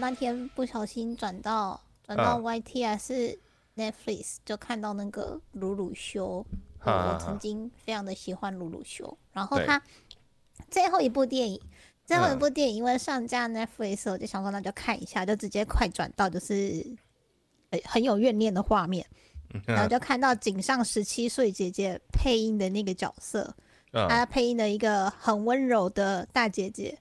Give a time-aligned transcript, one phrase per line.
[0.00, 3.38] 那天不小心转到转到嗯 YT 还是
[3.76, 6.44] Netflix，就看到那个鲁鲁修，
[6.84, 9.80] 我曾经非常的喜欢鲁鲁修，然后他
[10.70, 11.60] 最后一部电影。
[12.06, 16.84] 最后一嗯部电影因为上架 Netflix，我就想说那就看一下，就直接快转到就是
[17.70, 19.06] 呃很有怨念的画面，
[19.64, 23.54] 然后就看到井上十七岁姐姐配音的那个角色，
[23.92, 26.98] 嗯她配音的一个很温柔的大姐姐，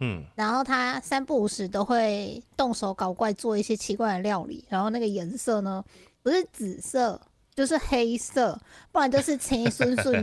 [0.00, 0.24] 嗯。
[0.34, 5.84] 然后他三不五时都会动手搞怪，做一些奇怪的料理，然后那个颜色呢
[6.22, 7.20] 不是紫色
[7.54, 8.58] 就是黑色，
[8.92, 9.64] 不然就是青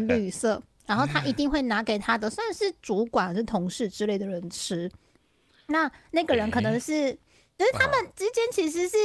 [0.07, 4.91] 绿色， 然后他一定会拿给他的算是主管是同事之类的人吃，
[5.67, 7.11] 那那个人可能是，
[7.57, 8.95] 就是他们之间其实是。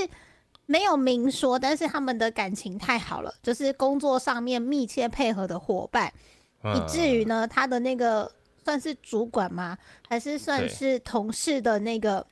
[0.66, 6.12] 没有明说，但是他们的感情太好了，就是工作上面密切配合的伙伴，
[6.62, 6.72] 嗯。
[6.76, 8.30] 以至于呢，他的那个
[8.70, 9.76] 算是主管吗？
[10.08, 12.24] 还是算是同事的那个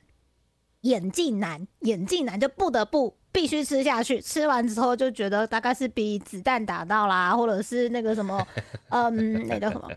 [0.81, 1.67] 眼镜男？
[1.81, 8.47] 眼镜男就不得不必须吃下去，吃完之后就觉得大概是比子弹打到啦，或者是那个什么，
[8.87, 9.89] 嗯，那叫什么？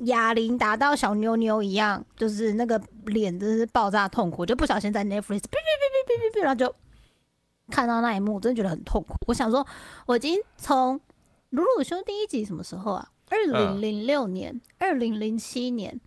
[0.00, 6.74] 哑铃打到小妞妞一样，就是那个脸真是爆炸痛苦，就不小心在 Netflix 哔哔哔哔哔哔哔，然后就
[7.70, 9.14] 看到那一幕，真的觉得很痛苦。
[9.26, 9.66] 我想说，
[10.04, 11.00] 我已经从
[11.48, 13.08] 鲁鲁修第一集什么时候啊？
[13.30, 16.00] 二零零六年、二零零七年，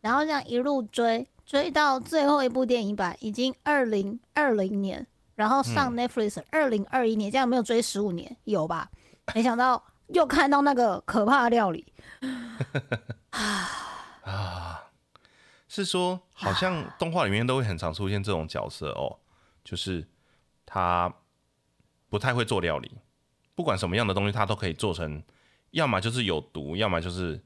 [0.00, 8.90] 然后这样一路追追到最后一部电影版，已经二零二零年，然后上 Netflix 二零二一年，这样没有追十五年，有吧？
[9.34, 11.92] 没想到又看到那个可怕的料理，
[13.30, 14.90] 啊，
[15.68, 19.18] 是说好像动画里面都会很常出现这种角色哦，
[19.64, 20.06] 就是
[20.66, 21.14] 他
[22.08, 22.98] 不太会做料理，
[23.54, 25.22] 不管什么样的东西他都可以做成，
[25.72, 27.42] 要么就是有毒，要么就是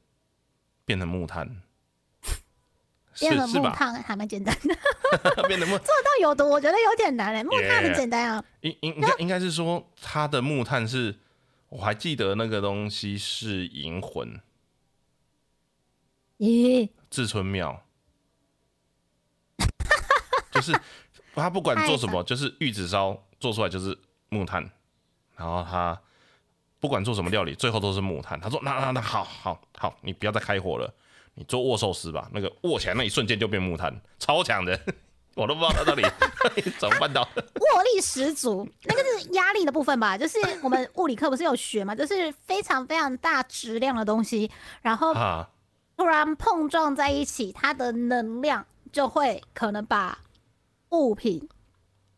[0.85, 1.61] 变成木炭，
[3.19, 3.49] 变成？
[3.49, 8.43] 木炭还蛮简单的， 变成木做，到有毒我觉得有点难嘞，木炭很简单啊。
[8.61, 11.17] 应应应该应该是说它的木炭是，
[11.69, 14.39] 我还记得那个东西是银魂
[16.37, 17.83] 咦，至尊庙，
[20.51, 20.77] 就是
[21.33, 23.97] 他不管做什么，就是玉子烧做出来就是
[24.29, 24.69] 木炭，
[25.35, 25.99] 然后他
[26.79, 28.39] 不管做什么料理，最后都是木炭。
[28.39, 30.93] 他说：“那那那好好好，你不要再开火了，
[31.33, 32.29] 你做握寿司吧。
[32.31, 34.79] 那个握起来那一瞬间就变木炭，超强的，
[35.35, 36.03] 我都不知道他到底
[36.77, 37.21] 怎么办到。
[37.21, 40.17] 握力十足，那个是压力的部分吧？
[40.17, 44.49] 就是我们物理课不是有学嘛，就是非常非常大质量的东西，
[44.81, 45.49] 然后啊，
[45.97, 50.19] 突然碰撞在一起，它的能量就会可能把
[50.89, 51.49] 物品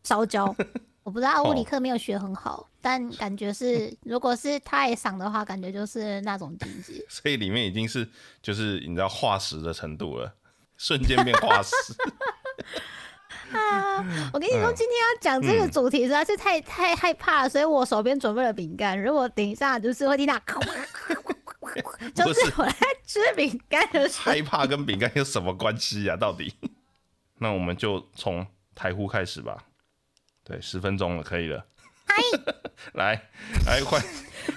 [0.04, 0.54] 烧焦。
[1.02, 7.04] 我不知道物理课没有学很好，但感觉是， 如果是太赏的话，感觉就是那种境界。
[7.08, 8.08] 所以里面已经是
[8.42, 10.34] 就是你知道化石的程度了，
[10.76, 11.74] 瞬间变化石。
[13.56, 13.96] 啊！
[14.32, 19.00] 我跟你说，嗯今天要讲这个主题实在是太太害怕了，所以我手边准备了饼干。
[19.02, 20.38] 如果等一下就是会听到，
[22.14, 22.74] 就是我在
[23.04, 26.16] 吃饼干的时候，害怕跟饼干有什么关系啊？
[26.16, 26.54] 到底？
[27.38, 29.64] 那我们就从台呼开始吧。
[30.50, 31.64] 对，十分钟了，可以了。
[32.94, 33.22] 来
[33.66, 34.02] 来，换！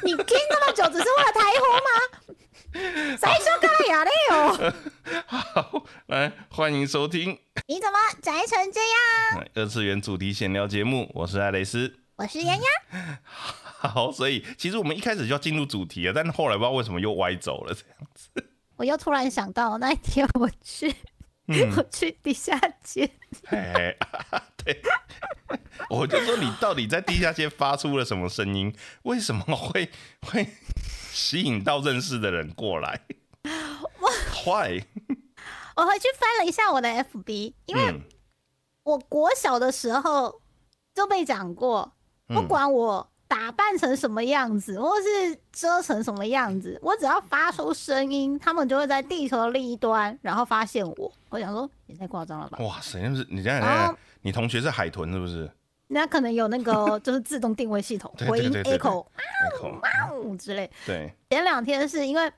[0.04, 2.36] 你听那么久，只是为了台呼吗？
[3.16, 4.74] 谁说干哑嘞哦？
[5.28, 9.40] 好，来欢迎收听你怎么宅成这样？
[9.44, 11.94] 哎二次元主题闲聊节目，我是艾蕾丝。
[12.16, 13.20] 我是丫丫，
[13.62, 18.50] 好，所以其实我们一开始就要进入主题了，但后来不知道为什么又歪走了，这样子。
[18.78, 20.92] 我又突然想到那一天我去，
[21.78, 23.10] 我去地下街，
[23.48, 23.98] 嘿，
[24.64, 24.82] 对，
[25.90, 28.74] 我就说你到底在地下街发出了什么声音？
[29.04, 30.48] 为什么会会
[31.12, 33.02] 吸引到认识的人过来？
[34.00, 34.86] 我坏，
[35.76, 38.02] 我回去翻了一下我的 FB，因为嗯。
[38.84, 40.42] 我国小的时候
[40.94, 41.94] 就被讲过，
[42.28, 51.12] 不嗯管我打扮成什么样子，或是遮成什么样子，我只要发出声音，他们就会在地球的另一端，然后发现我。
[51.30, 52.60] 我想说，也太夸张了吧？
[52.60, 55.50] 哇塞，那是你这样你同学是海豚是不是？
[55.88, 59.82] 那可能有那个 就是自动定位系统回音 echo 那口
[60.22, 60.70] 呜之类。
[60.86, 62.32] 对，前两天是因为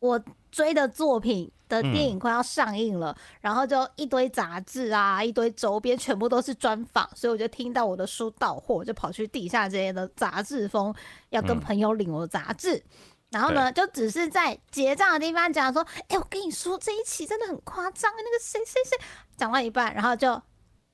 [0.00, 10.94] 我追的作品的电影快要上映了，然后就一堆杂志啊，一堆周边，全部都是专访，所以我就听到我的书到货，我就跑去地下街的杂志风，
[11.30, 11.60] 要跟嗯。
[11.60, 12.82] 朋友领我的杂志。
[13.30, 18.98] 然后呢，就只是在结账的地方讲说，哎、我跟你说这一期真的很夸张，那个谁谁谁。
[19.36, 20.32] 讲到一半，然后就，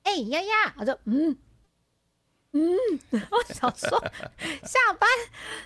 [0.03, 1.35] 哎、丫丫，我就嗯
[2.53, 2.77] 嗯，
[3.11, 3.89] 我想说
[4.63, 5.09] 下班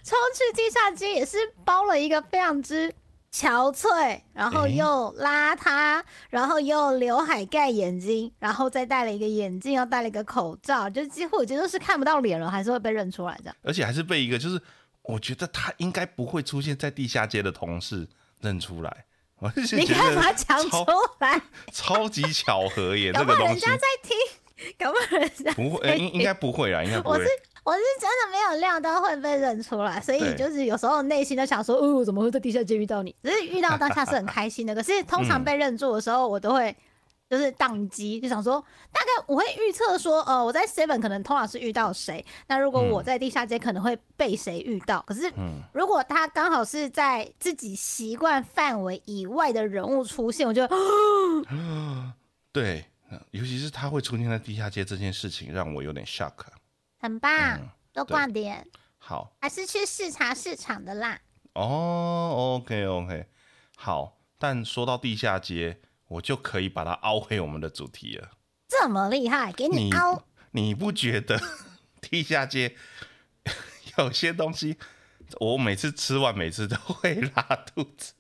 [0.04, 2.94] 冲去地下街也是包了一个非常之
[3.34, 4.86] 憔悴，然后又
[5.20, 13.56] 邋遢，然后又刘海盖眼睛，然后再戴了一个眼镜，又戴了一个口罩，就几乎已经都是看不到脸了，还是会被认出来这样。
[13.64, 14.62] 而且还是被一个就是
[15.04, 18.08] 我觉得他应该不会出现在地下街的同事
[18.42, 19.06] 认出来。
[19.38, 20.78] 我是你觉得干嘛讲出
[21.20, 21.42] 来？
[21.72, 27.30] 超级巧合耶， 搞这个人家在听， 搞不好人家不会，呃应应该不会啦，应该不会我是。
[27.64, 33.16] 我是真的没有料到会被认出来，所以就是有时候内心都想说，哦，怎么会在地下街遇到你？
[33.24, 36.76] 只是遇到当下是很开心的，可是 通常被认住的时候，我都会
[37.30, 38.60] 就是宕机，就想说，
[38.92, 50.68] 大概我会预测说，呃，我在 Seven 可能通常是遇到谁，那如果我在地下街可能会被谁遇到，可是嗯，如果他刚好是在自己习惯范围以外的人物出现，我就
[52.52, 52.84] 对，
[53.30, 56.32] 尤其是他会出现在地下街这件事情，让我有点 shock。
[57.02, 58.68] 很棒，嗯多对逛点，
[59.00, 61.20] 好还是去视察市场的啦。
[61.54, 63.26] 哦，OK OK，
[63.76, 64.20] 好。
[64.38, 68.32] 但说到地下街，我就可以把它凹回我们的主题了。
[68.68, 70.24] 这么厉害，给你你凹。
[70.52, 71.40] 你不觉得
[72.02, 72.76] 地下街
[73.98, 74.78] 有些东西，
[75.40, 77.44] 我每次吃完每次都会拉
[77.76, 78.14] 肚子？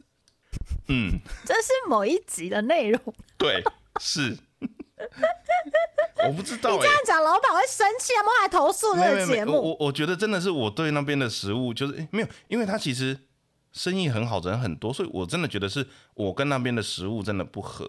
[0.89, 3.01] 嗯，这是某一集的内容。
[3.37, 3.63] 对，
[3.99, 4.37] 是。
[6.27, 9.53] 我不知道哎、你这样讲，老板会生气，他们会来投诉这个节目。
[9.53, 13.17] 我我觉得真的是我对那边的食物就是、诶没有，因为他其实
[13.71, 17.87] 生意很好，人很多，所以我真的觉得是我跟那边的食物真的不合。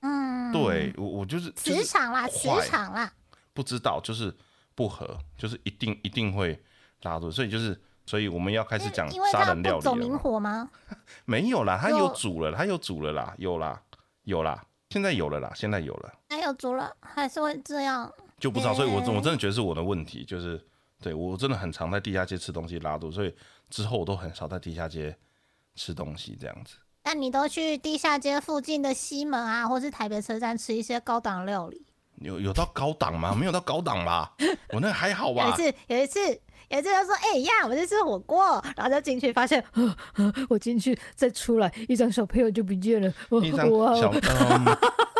[0.00, 3.12] 嗯，对我我就是就磁场啦，磁场啦。
[3.52, 4.34] 不知道，就是
[4.74, 6.62] 不合，就是一定一定会
[7.02, 10.16] 拉住，所以就是所以我们要开始讲杀人料理走明。
[10.18, 10.68] 火吗？
[11.24, 13.80] 没有啦，他有有煮了，他有煮了啦，有啦
[14.24, 16.12] 有啦，现在有了啦，现在有了。
[16.30, 18.12] 还有足了，还是会这样。
[18.38, 20.62] 就不知道，所以我欸我真的觉得是我的问题，就是
[21.00, 23.34] 对我真的很常在地下街吃东西拉肚，所以
[23.70, 25.16] 之后我都很少在地下街
[25.74, 26.76] 吃东西这样子。
[27.04, 31.86] 那你都去地下街附近的西门啊，或是台北车站吃一些高档料理。
[32.16, 33.34] 有有到高档吗？
[33.34, 34.34] 没有到高档吧，
[34.70, 35.44] 我那还好吧。
[35.44, 39.62] 有一次，有一次，有一次就说：“哎、呀，我在吃火锅。”然后就进去，发现，
[40.48, 43.12] 我进去再出来，一张小朋友就不见了。
[43.28, 44.64] 我 一张哇小嗯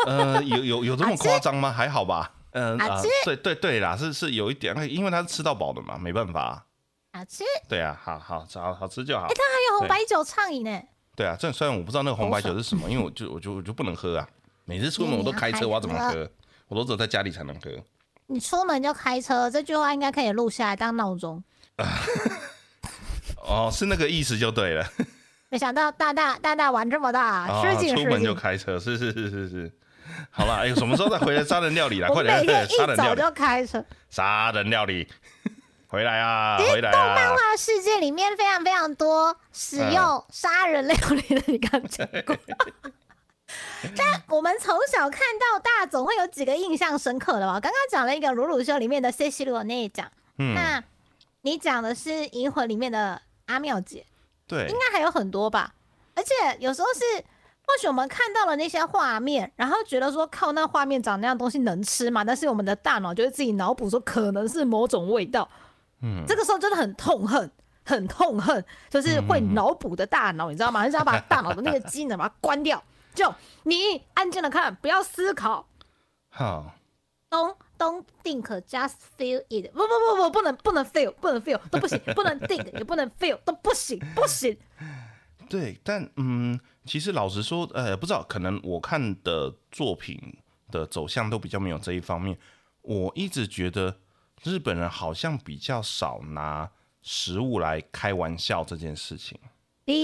[0.05, 1.71] 呃有有有这么夸张吗？
[1.71, 2.33] 还好吧。
[2.51, 6.65] 嗯啊好吃，对对对啦，是是有一点，因为他是吃到饱的嘛，没办法。
[7.13, 9.25] 好吃，对啊，好好好好吃就好。
[9.25, 10.81] 哎，他还有红白酒畅饮呢。
[11.15, 14.27] 对啊，这虽然我不知道那个红白酒是什么，因为我就我就我就不能喝啊。
[14.65, 16.29] 每次出门我都开车，我要怎么喝？
[16.67, 17.71] 我都只有在家里才能喝。
[18.27, 21.41] 你出门就开车，这句话应该可以录下来当闹钟。
[23.41, 24.85] 哦，是那个意思就对了。
[25.49, 28.41] 没想到大大大大玩这么大，啊，失敬失出门就敬。
[28.41, 29.71] 开车，是是是是是。
[30.29, 32.07] 好了，哎、什么时候再回来杀人料理啦？
[32.11, 33.83] 我快点，一杀人料理，早就开车。
[34.09, 35.07] 杀人料理，
[35.87, 37.35] 回来啊，回来动漫啊！
[37.35, 42.35] 画世界里面非常非常多使嗯用杀人料理的，你刚讲过。
[43.95, 47.59] 但我们从小看到大，总会有几个印象深刻的吧？
[47.59, 50.83] 刚刚讲了一个《鲁鲁修》里面的 C 西罗那一讲，嗯，那
[51.41, 54.05] 你讲的是《银魂》里面的阿妙姐，
[54.45, 55.73] 对应，该还有很多吧？
[56.15, 57.01] 而且有时候是，
[57.65, 62.23] 或许我们看到了那些画面，然后觉得说靠，那画面长那样东西能吃吗？
[62.23, 65.47] 但是我们的大脑就会自己脑补说可能是某种味道，
[66.01, 67.49] 嗯，这个时候真的很痛恨。
[67.89, 70.81] 很痛恨，就是会脑补的大脑，你知道吗？
[70.81, 72.83] 很想把大脑的那个机能把它关掉。
[73.17, 73.33] 就
[73.63, 75.67] 你安静的看，不要思考
[76.29, 76.75] 好
[77.31, 79.71] ，，don't don't think, just feel it。
[79.71, 84.55] 不不不不，不能不能 feel，不能 feel 都不行，不能 think 也不能 feel 都不行，不行。
[85.49, 90.37] 对，但嗯，其实老实说，呃，不知道，可能我看的作品
[90.69, 92.37] 的走向都比较没有这一方面。
[92.83, 93.99] 我一直觉得
[94.43, 96.69] 日本人好像比较少拿
[97.01, 99.39] 食物来开玩笑这件事情，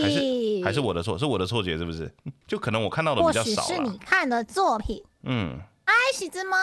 [0.01, 2.09] 还是还是我的错，是我的错觉是不是？
[2.47, 3.97] 就可能我看到的或比较少许是你。
[3.97, 5.03] 看的作品。
[5.23, 6.57] 嗯，哎，喜之梦，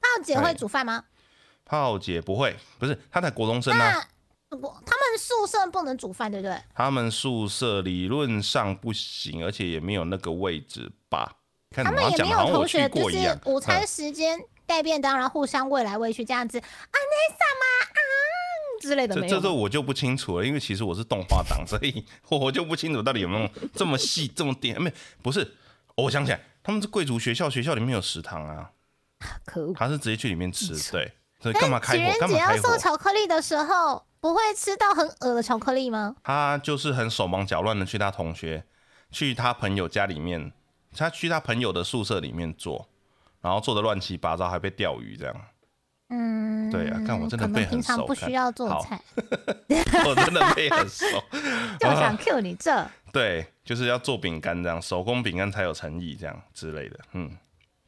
[0.00, 1.04] 炮姐会哎煮饭吗？
[1.64, 4.04] 炮姐不会，不是她在国中生啊，
[4.50, 6.56] 他们宿舍不能煮饭，对不对？
[6.74, 11.36] 他们宿舍理论上不行，而且也没有那个位置吧？
[11.70, 13.38] 看他们也没有同学，就是。
[13.44, 18.00] 午餐嗯时间带便当，然后互相喂来喂去这样子，啊，那什么啊
[18.80, 19.36] 之类的这没有。
[19.36, 24.80] 这这我就不清楚了，因为其实我是动画党，所以 我就不清楚到底有没有这么细这么点。
[24.82, 25.54] 没不是，
[25.94, 28.72] 我想起来，他们是贵族学校，学校里面有食堂啊，
[29.46, 29.74] 可恶！
[29.74, 32.18] 他是直接去里面吃，对，所以干嘛开火？
[32.18, 32.62] 干嘛开火？
[32.62, 36.16] 送巧克力的时候，不会吃到很恶的巧克力吗？
[36.24, 38.64] 他就是很手忙脚乱的去他同学、
[39.10, 40.52] 去他朋友家里面，
[40.96, 42.88] 他去他朋友的宿舍里面做，
[43.40, 45.36] 然后做的乱七八糟，还被钓鱼这样。
[46.10, 49.00] 嗯，对啊但我真的可背很能平常熟不需要做好菜，
[50.06, 51.06] 我真的背很熟。
[51.78, 52.86] 就想 Q 你这。
[53.12, 56.98] 对，就是要做饼干这样，手工饼干才有诚意这样之类的。
[57.12, 57.30] 嗯，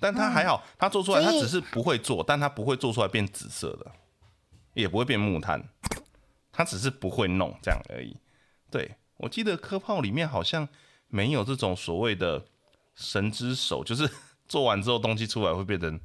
[0.00, 3.90] 但他还好，他做出来，他只是不会做，但他不会做出来变紫色的，
[4.74, 5.62] 也不会变木炭，
[6.52, 8.16] 他只是不会弄这样而已。
[8.70, 10.68] 对我记得科炮里面好像
[11.08, 12.44] 没有这种所谓的
[12.94, 14.08] 神之手，就是
[14.48, 16.00] 做完之后东西出来会变成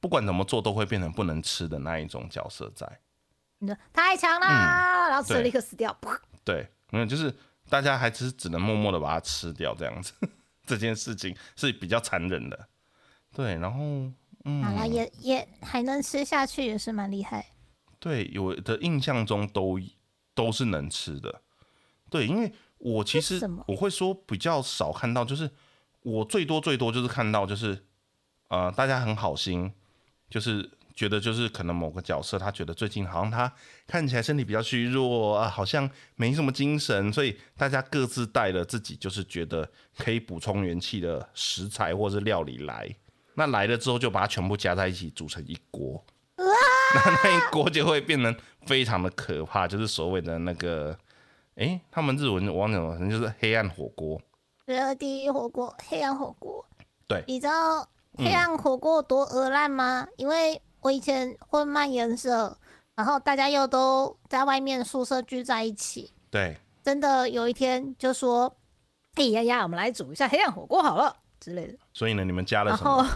[0.00, 3.00] 不管怎么做都会变成不能吃的那一种角色在。
[3.58, 5.96] 你说太强啦，然后吃了立刻死掉。
[6.42, 7.34] 对，没有，就是
[7.68, 10.12] 大家还是只能默默的把它吃掉，这样子。
[10.66, 12.68] 这件事情是比较残忍的。
[13.34, 13.80] 对，然后
[14.44, 17.44] 嗯好了，也也还能吃下去，也是蛮厉害。
[17.98, 19.78] 对，有的印象中都
[20.34, 21.42] 都是能吃的。
[22.08, 25.50] 对，因为我其实我会说比较少看到，就是
[26.02, 27.84] 我最多最多就是看到就是
[28.48, 29.72] 呃大家很好心，
[30.30, 33.52] 就是觉得就是可能某个角色他觉得最近好像他
[33.86, 39.68] 看起来身体比较虚弱啊，好像没什么精神，所以大家各自带了自己就是觉得
[39.98, 42.88] 可以补充元气的食材或是料理来。
[43.34, 46.04] 那来了之后就把它全部加在一起煮成一锅，
[46.36, 50.98] 那那一锅就会变成非常的可怕，就是所谓的那个，
[51.54, 54.20] 诶，他们日文我忘记了，反正就是黑暗火锅。
[54.66, 56.66] 热第一火锅，黑暗火锅。
[57.08, 57.88] 对你知道
[58.18, 60.06] 黑暗火锅有多鹅烂吗？
[60.16, 62.58] 因为我以前混漫颜色，
[62.94, 68.56] 然后大家又都在外面宿舍聚在一起，对，真的有一天就说
[69.16, 71.78] ：“哎呀呀，我们来煮一下黑暗火锅好了。”之类的。
[71.94, 73.06] 所以呢，你们加了什么？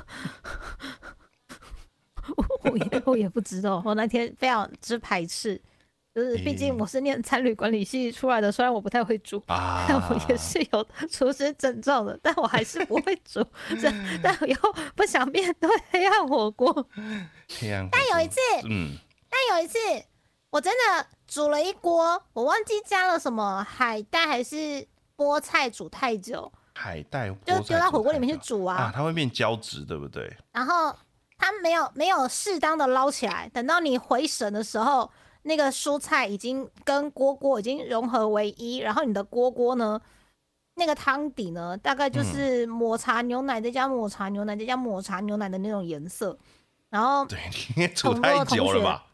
[2.65, 5.61] 我也我也不知道，我那天非常之排斥，
[6.15, 13.45] 就是毕竟我是念餐旅管理系出来的，虽然我不太会煮，啊但我也是有 厨师证照的，但我还是不会煮，
[13.81, 13.93] 这
[14.23, 14.57] 但我又
[14.95, 16.73] 不想面对黑暗火锅。
[17.59, 17.91] 黑暗火锅。
[18.11, 18.93] 但有一次，嗯，
[19.29, 19.79] 但有一次
[20.51, 30.33] 我真的煮了一锅，我忘记加了什么海带还是菠菜，煮太久，海带就丢到火锅里面去煮煮啊，它会变胶质，对不对？
[30.53, 30.95] 然后
[31.37, 35.11] 它没有没有适当的捞起来，等到你回神的时候，
[35.45, 40.01] 那个蔬菜已经跟锅锅已经融合为一，然后你的锅锅呢，
[40.75, 46.37] 那个汤底呢，大概就是抹茶牛奶再加抹茶牛奶再加抹茶牛奶的那种颜色。
[46.91, 47.39] 然后对，
[47.77, 49.07] 你也煮太久了吧？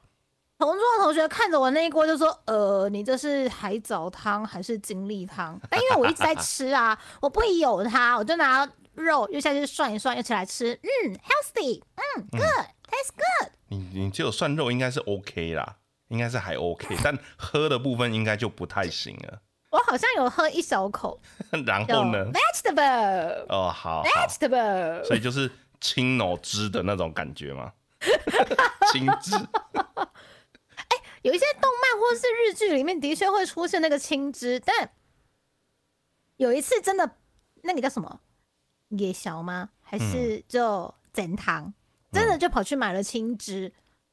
[0.59, 10.75] 同桌的同学看着我那一锅就说：“呃，你这是海藻汤还是精力汤？”但因为我一直在 吃啊，我不疑有它，我就拿肉又下去涮一涮，又起来吃。
[10.83, 13.53] 嗯，healthy，嗯，good，taste good。
[13.69, 15.77] 你你只有涮肉应该是 OK 啦，
[16.11, 19.41] 应该是还 OK， 但喝的部分应该就不太行了。
[19.71, 21.21] 我好像有喝一小口，
[21.67, 25.51] 然后呢？vegetable，vegetable，哦，好好，所以就是
[25.81, 27.73] 青脑汁的那种感觉吗？
[28.93, 34.91] 青汁哎有一些动漫或是日剧里面的确会出现那个青汁，但
[36.39, 37.19] 有一次真的
[37.63, 38.21] 那个叫什么
[38.89, 39.69] 夜宵吗？
[39.83, 41.73] 还嗯是就整堂？
[42.11, 43.73] 真的就跑去买了青汁。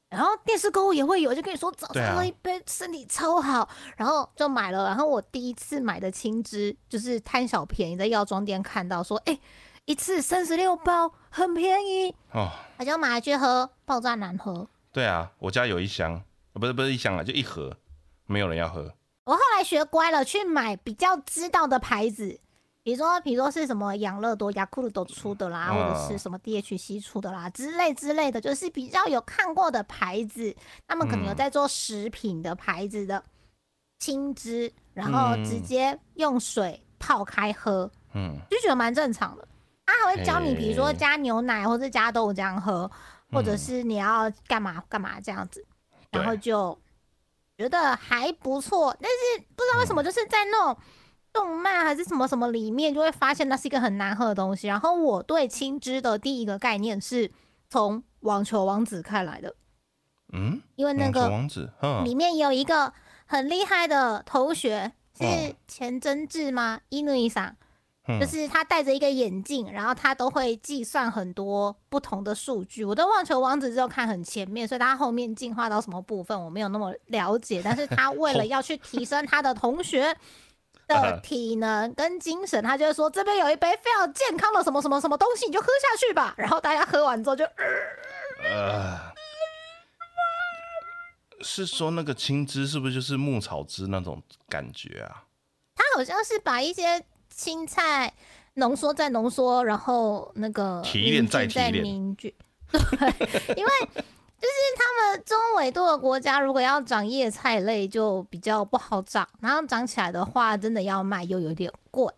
[0.10, 4.86] 然后电视购物也会有，就跟你说早上喝一杯身体超好，然后就买了。
[4.86, 9.38] 然后我第一次买的青汁就是贪小便宜，在药妆店看到说，哎、
[9.86, 14.68] 一次三十六包，很便宜，哦，我就买来去喝，爆炸难喝。
[14.94, 16.24] 对啊，我家有一箱，
[16.54, 17.78] 呃不是不是一箱啊，就一盒，
[18.26, 18.94] 没有人要喝。
[19.26, 22.40] 我后来学乖了，去买比较知道的牌子，
[22.88, 25.76] 比如说，比如说是什么养乐多、雅库鲁多出的啦，嗯。
[25.76, 30.56] 或者是什么 DHC 出的啦之类之类的，就是比较有看过的牌子，
[30.88, 31.36] 他们可能有嗯。
[31.36, 33.22] 在做食品的牌子的
[34.00, 39.46] 青汁，然后直接用水泡开喝，嗯，就觉得蛮正常的。
[39.86, 42.90] 他还会教你，比如说加牛奶或者加豆浆喝，
[43.34, 45.62] 或者嗯是你要干嘛干嘛这样子，
[46.10, 46.80] 然后就
[47.58, 48.96] 觉得还不错。
[49.02, 50.78] 但是不知道为什么，就是在那种
[51.38, 54.68] 动漫还是什么什么里面，就会发现那是一个很难喝的东西。
[54.68, 57.32] 然后我对青汁的第一个概念是
[57.70, 59.54] 从网球王子看来的，
[60.34, 62.92] 嗯，因为那网球个王子，嗯里面有一个
[63.26, 66.80] 很厉害的同学，是嗯钱真治吗？
[66.90, 67.56] 伊努伊桑。
[68.10, 72.86] 嗯就是他戴着一个眼镜，然后他都会计算很多不同的数据。
[72.86, 77.62] 我对网球王子只有看很前面，所以他后面进化到什么部分我没有那么了解。
[77.62, 80.16] 但是他为了 要去提升他的同学
[80.88, 86.34] 的体能跟精神，他就会说这边有一杯非常健康的什么什么什么东西，你就喝下去吧。
[86.40, 87.46] 然后大家喝完之后就，
[91.42, 95.26] 是说那个青汁是不是就是牧草汁那种感觉啊？
[95.76, 98.14] 他好像是把一些青菜
[98.56, 102.34] 浓缩再浓缩，然后那个提炼再再提炼凝聚。
[102.72, 103.72] 对，因为
[104.40, 112.14] 他们中纬度的国家，如果要长叶菜类，就比较不好长，然后长起来的话，真的要卖又有点贵。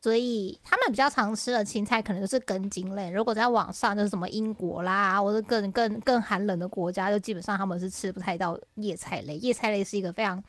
[0.00, 3.10] 所以他们比较常吃的青菜，可能就是根茎类。
[3.10, 9.36] 如果在网上，就是什么英国啦，或者更更更寒冷的国家，就基本上他们是吃不太到叶菜类。
[9.38, 10.42] 叶菜类是一个非常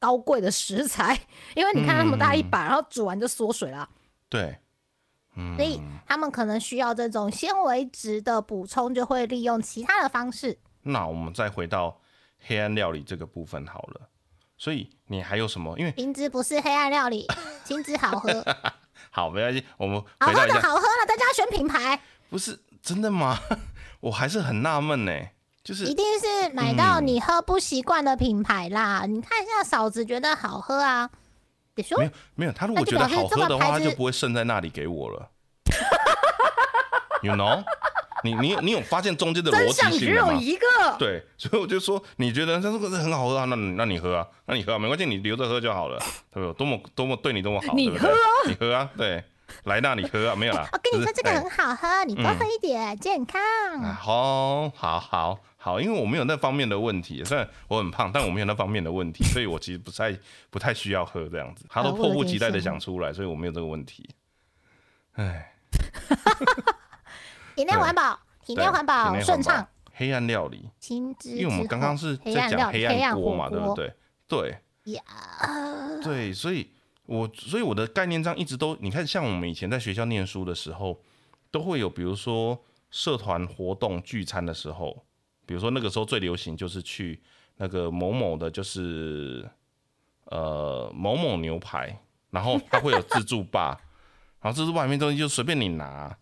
[0.00, 1.16] 高贵的食材，
[1.54, 3.86] 因为你看那么大一把，然后煮完就缩水了。
[4.30, 4.58] 对，嗯，
[5.56, 10.58] 所以他们可能需要这种纤维质的补充，就会利用其他的方式。
[10.82, 12.00] 那我们再回到
[12.46, 14.08] 黑暗料理这个部分好了。
[14.56, 15.78] 所以你还有什么？
[15.78, 17.26] 因为青汁不是黑暗料理，
[17.64, 18.42] 青汁好喝。
[19.10, 22.00] 好，没关系，我们好喝的好喝了，大家选品牌。
[22.30, 23.38] 不是真的吗？
[24.00, 25.12] 我还是很纳闷呢，
[25.62, 29.04] 就是一定是买到你喝不习惯的品牌啦。
[29.06, 31.10] 你看一下嫂子觉得好喝啊，
[31.98, 35.30] 没有没有，他如果觉得好喝的话，他就不会剩在那里给我了。
[37.22, 37.62] You know？
[38.24, 40.32] 你你你有发现中间的逻辑性吗？
[40.34, 40.66] 一个。
[40.98, 43.44] 对，所以我就说，你觉得这个是很好喝啊？
[43.44, 44.26] 那那你喝啊？
[44.46, 44.78] 那你喝啊？
[44.78, 45.98] 没关系，你留着喝就好了，
[46.32, 46.54] 对不对？
[46.54, 48.10] 多么多么对你多么好，你喝，
[48.46, 48.90] 你喝啊？
[48.96, 49.22] 对，
[49.64, 50.34] 来，那你喝啊？
[50.34, 50.66] 没有啦。
[50.72, 53.40] 我跟你说，这个很好喝，你多喝一点，健康。
[53.94, 60.16] 好，好，好，好，因为我没有那方面的问题，虽然我很胖，但我没有那方面的问题，所以我其实不太
[60.48, 61.66] 不太需要喝这样子。
[61.68, 64.08] 他都迫不及待的想出来，所以我没有这个问题。
[65.14, 65.52] 哎。
[67.56, 69.66] 体内环保，体内环保顺畅。
[69.92, 70.70] 黑暗料理，
[71.24, 73.92] 因为我们刚刚是在讲黑暗锅嘛，对不对？
[74.28, 74.56] 对。
[76.00, 76.70] 对，所以
[77.06, 81.00] 我所以我的概念上一直都，你看，像我们以前在学校念书的时候，
[81.50, 85.05] 都会有，比如说社团活动聚餐的时候，
[85.46, 87.22] 比如说那个时候最流行就是去
[87.56, 89.48] 那个某某的，就是
[90.24, 91.98] 呃某某牛排，
[92.30, 93.80] 然后它会有自助吧，
[94.42, 96.18] 然后自助吧里面东西就随便你拿。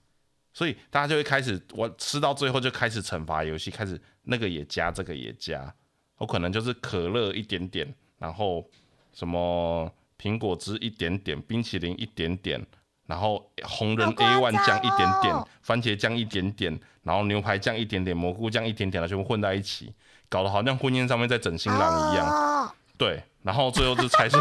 [0.52, 5.74] 所以大家就会开始，我吃到最后就开始惩罚游戏，开始那个也加，这个也加，
[6.18, 8.64] 我可能就是可乐一点点，然后
[9.12, 12.64] 什么苹果汁一点点，冰淇淋一点点，
[13.06, 19.92] 然后红人 A one 酱一点点，番茄酱一点点，然后牛排酱一点点，蘑菇酱一点点的全部混在一起，
[20.28, 22.74] 搞得好像婚宴上面在整新郎一样。
[22.96, 24.38] 对，然后最后就猜输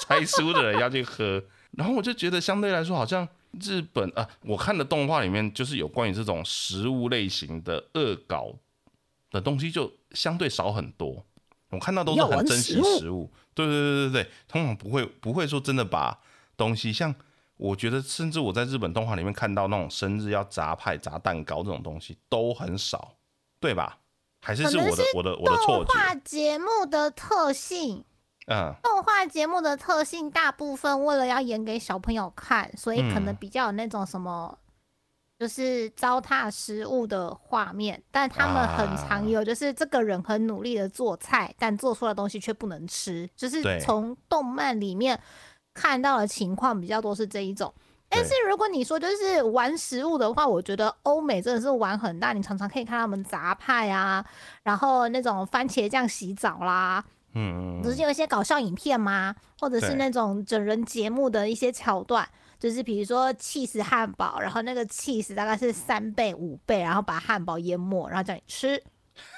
[0.00, 3.28] 猜输的人要去喝，然后我就觉得相对来说好像。
[3.60, 8.50] 日本啊，我看的动画里面就是有关于这种食物类型的恶搞
[9.30, 11.22] 的东西，就相对少很多。
[11.68, 16.18] 我看到都是很珍惜食物，对对对对对，通常不会不会说真的把
[16.56, 17.14] 东西像
[17.56, 23.14] 我觉得，甚至我在日本动画里面看到那种生日要砸派、砸蛋糕这种东西都很少，
[23.60, 23.98] 对吧？
[24.40, 25.84] 还是是我的我的我的错觉？
[25.84, 28.04] 动画节目的特性。
[28.48, 34.58] 嗯，动画节目的特性大部分为了要演给小朋友看，所以可能比较有那种什么，
[35.38, 38.02] 就是糟蹋食物的画面。
[38.10, 43.30] 但他们很常有，就是这个人很努力的做菜，但做出来的东西却不能吃。
[43.36, 45.20] 就是从动漫里面
[45.74, 47.72] 看到的情况比较多是这一种。
[48.14, 54.22] 但是如果你说就是玩食物的话，我觉得欧美真的是玩很大，你常常可以看他们杂派啊，
[54.62, 57.02] 然后那种番茄酱洗澡啦。
[57.34, 59.34] 嗯，不是有一些搞笑影片吗？
[59.58, 68.78] 或者是那种整人节目的一些桥段，就是比如说气死汉堡，然后那个气死大概是三倍五倍，然后把汉堡淹没，然后叫你吃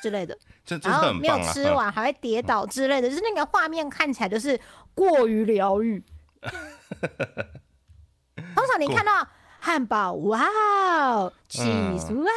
[0.03, 0.37] 之类的，
[0.83, 4.59] 然后没有吃完还会跌倒之类的，就是那个画面看起来就是
[4.97, 6.03] 过于疗愈。
[8.54, 9.26] 通常你看到
[9.61, 12.30] 汉堡，哇哦，cheese，哇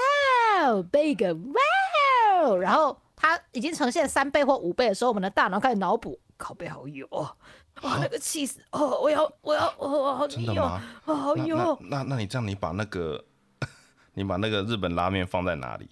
[0.67, 1.61] 哦，bacon，哇
[2.43, 2.99] 哦，然后。
[3.19, 7.27] 它已经呈现三倍或五倍的时候，我们的大脑开始脑补，靠背好油哦，
[7.81, 10.79] 哇，那个气死哦，我要我要哦，好真的吗？
[11.01, 11.75] 好油。
[11.89, 13.25] 那那你这样，你把那个
[14.13, 15.89] 你把那个日本拉面放在哪里？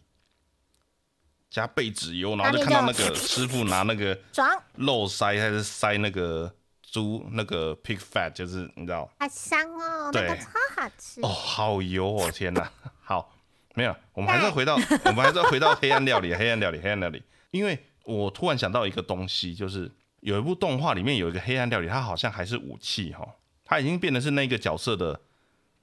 [1.49, 4.15] 加倍脂油，然后就看到那个师傅拿那个
[4.77, 6.53] 肉塞还是塞那个
[6.95, 9.09] 猪那个 pig fat，就是你知道？
[9.19, 12.71] 好香哦，那个超好吃哦，好油哦，天哪，
[13.03, 13.33] 好。
[13.77, 17.21] 没有，我们还是要回到， 我们还是要回到黑暗料理，黑暗料理，黑暗料理。
[17.51, 23.27] 因为我突然想到一个东西，就是有一部动画里面有一个黑暗料理，它好像还是武器哈，
[23.65, 25.19] 它已经变得是那个角色的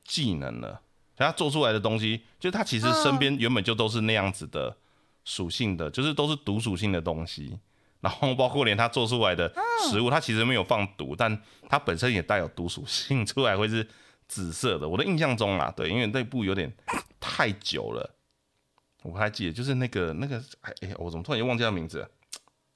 [0.04, 0.80] 技能了。
[1.14, 4.74] 他做出来的东西，就是他其实身边原本就都是那样子的
[5.24, 7.58] 属性的，就是都是毒属性的东西。
[8.02, 9.50] 然后包括连他做出来的
[9.90, 13.88] 食物，它其实没有放毒，但它本身也带有毒属性，出来会是
[14.28, 14.86] 紫色的。
[14.86, 16.70] 我的印象中啊，对，因为那部有点。
[17.24, 18.16] 太久了，
[19.04, 22.04] 我不太记得，就是那个那个，哎哎，我怎么突然又忘记他名字？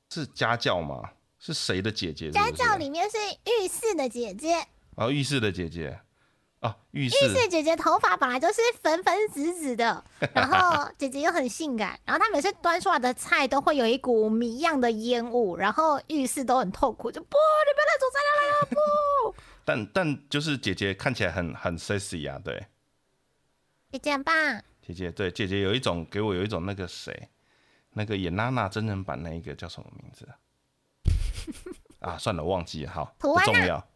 [0.09, 1.03] 是家教吗？
[1.41, 2.31] 是谁的姐姐？
[2.31, 4.65] 家教里面是浴室的姐姐。
[4.95, 5.99] 哦，浴室的姐姐。
[6.61, 19.35] 啊，浴室浴室姐姐头发本来就是粉粉紫紫的，然后姐姐又很性感，然后她每次端出来的菜都会有一股谜样的烟雾，然后浴室都很痛苦，就不，你不要再煮菜了啦，不。
[19.67, 22.67] 但但就是姐姐看起来很很 sexy 啊，对，
[23.93, 24.35] 姐姐很棒，
[24.81, 27.29] 姐姐对姐姐有一种给我有一种那个谁，
[27.93, 30.39] 那个演娜娜真人版那一个叫什么名字啊？
[32.13, 33.87] 啊，算了，忘记了，好，不重要。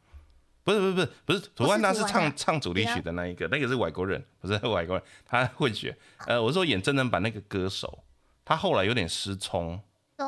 [0.63, 5.97] 不是不是不是不是，涂安娜是唱唱主题曲的那一个，那个是外国人，不是外国人，他混血。
[6.27, 8.05] 呃，我说演真人版那个歌手，
[8.45, 9.81] 他后来有点失聪，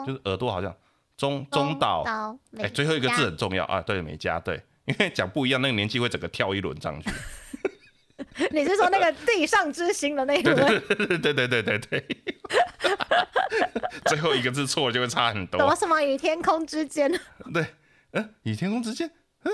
[0.07, 0.75] 就是耳朵好像
[1.17, 7.11] 中中岛，岛，哎、最后一个字很重要啊，对，美嘉，对，因为讲不一样，那个年纪会整个跳一轮上去。
[8.51, 10.57] 你是说那个地上之星的那一轮？
[10.89, 12.07] 对对对对对对，
[14.07, 15.77] 最后一个字错了就会差很什么多。
[15.77, 17.11] 什么与天空之间？
[17.53, 17.67] 对，
[18.13, 19.11] 嗯，与天空之间，
[19.43, 19.53] 嗯，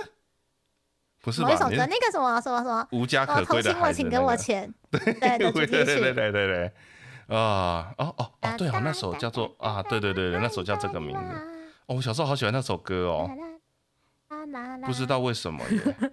[1.22, 1.48] 不是吧？
[1.48, 4.22] 某一首歌，那个什么什么什么，无家哦，可归的孩子那个。
[4.22, 6.12] 我钱，对对题对对对。
[6.12, 6.66] 对对对，
[7.28, 11.34] 啊哦哦哦，对哦，那首叫做啊，对对对对，那首叫这个名字。
[11.86, 13.30] 哦，我小时候好喜欢那首歌哦，
[14.84, 15.64] 不知道为什么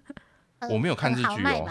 [0.70, 1.70] 我没有看日剧哦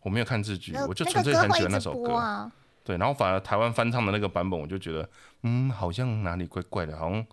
[0.00, 2.14] 我没有看日剧，我就纯粹很喜欢那首歌。
[2.14, 2.50] 啊。
[2.84, 5.10] 对，然后反而台湾翻唱的那个版本，我就觉得，
[5.42, 7.26] 嗯，好像哪里怪怪的，好像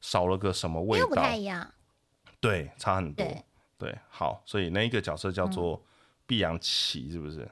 [0.00, 1.36] 少了个什么味道又不太。
[1.36, 1.66] 一样。
[2.40, 3.26] 对，差很多。
[3.78, 5.84] 对对，好，所以那一个角色叫做
[6.26, 7.48] 碧阳琪，是不是？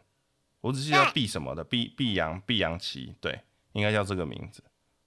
[0.60, 3.40] 我只记得碧什么的，碧碧阳碧阳琪，对，
[3.72, 4.62] 应该叫这个名字。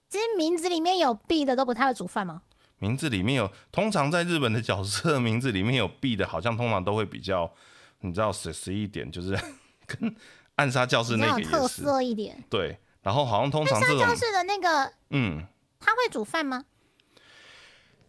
[0.08, 2.42] 其实名字里面有碧的都不太会煮饭吗？
[2.78, 7.52] 名字里面有，通常在日本的角色 名字里面有碧的，好像通常都会比较，
[8.00, 9.36] 你知道 sexy 一点，就是
[9.86, 10.14] 跟
[10.54, 12.44] 暗杀教室那个也是，色一点。
[12.48, 12.78] 对。
[13.00, 15.46] 然后好像通常暗这种教，室的那个嗯，
[15.80, 16.64] 他会煮饭吗？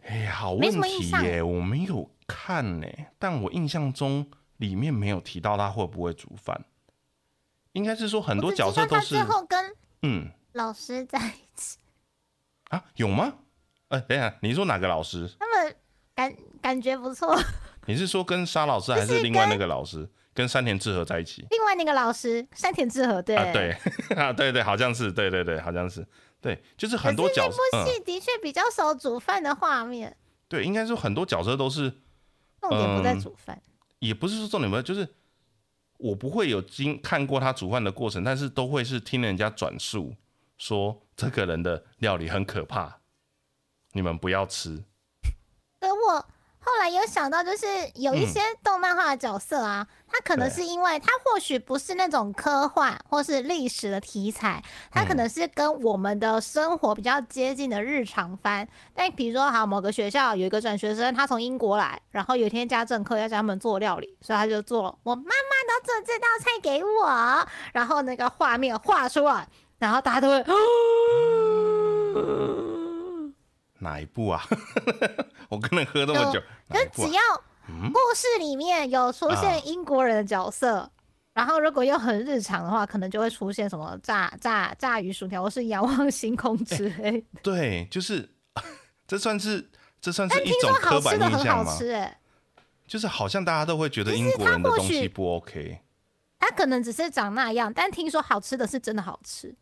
[0.04, 2.88] 哎、好问没什么印象题耶，我没有看呢，
[3.18, 6.64] 但我印象中里面没有提到他会不会煮饭，
[7.72, 11.80] 应该是说很多角色都是最后跟嗯老师在一起，
[12.70, 13.34] 啊有吗？
[13.88, 15.28] 呃，等一下，你说哪个老师？
[15.40, 15.76] 他们
[16.14, 17.36] 感感觉不错。
[17.88, 20.08] 你是说跟沙老师还是是另外那个老师？
[20.32, 21.46] 跟山田智和在一起？
[21.50, 23.72] 另外那个老师山田智和，对啊，对
[24.16, 26.08] 啊，对对，好像是，对对对，好像是，
[26.40, 30.16] 对，就是很多角色，嗯，那部戏的确比较少煮饭的画面，
[30.48, 31.92] 对，应该说很多角色都是，
[32.62, 33.62] 重点不在嗯煮饭。
[34.00, 35.08] 也不是说重点不在，就是
[35.98, 40.16] 我不会有经看过他煮饭的过程，但是都会是听人家转述
[40.58, 43.00] 说这个人的料理很可怕，
[43.92, 44.84] 你们不要吃。
[45.80, 46.26] 等我
[46.70, 58.68] 后来有想到，就是有一嗯些动漫画的角色啊，他可能是因为他或许不是那种科幻或是历史的题材，他可嗯能是跟我们的生活比较接近的日常番。
[58.94, 65.32] 但比如说，好某个学校有一个转学生，他从英国来，然后有一天家政课要教他们做料理，所以他就做我妈妈
[65.68, 69.48] 都做这道菜给我，然后那个画面画出来，
[69.80, 70.46] 然后大家都会。
[73.80, 74.44] 哪一部啊？
[75.50, 77.14] 我跟人喝这么久，哪就一部啊只？
[77.14, 77.22] 要
[77.68, 80.90] 嗯故事里面有出啊现英国人的角色，
[81.34, 87.24] 然后如果又很日常的话，可能就会出现什么炸炸炸鱼薯条或是仰望星空之类。
[87.44, 88.28] 对，就是
[89.08, 89.70] 这算是
[90.02, 91.78] 这算是一种刻板印象吗？
[92.88, 95.80] 就是好像大家都会觉得英国人的东西不 OK。
[96.40, 99.56] 他可能只是长那样，但听说好吃的是真的好吃。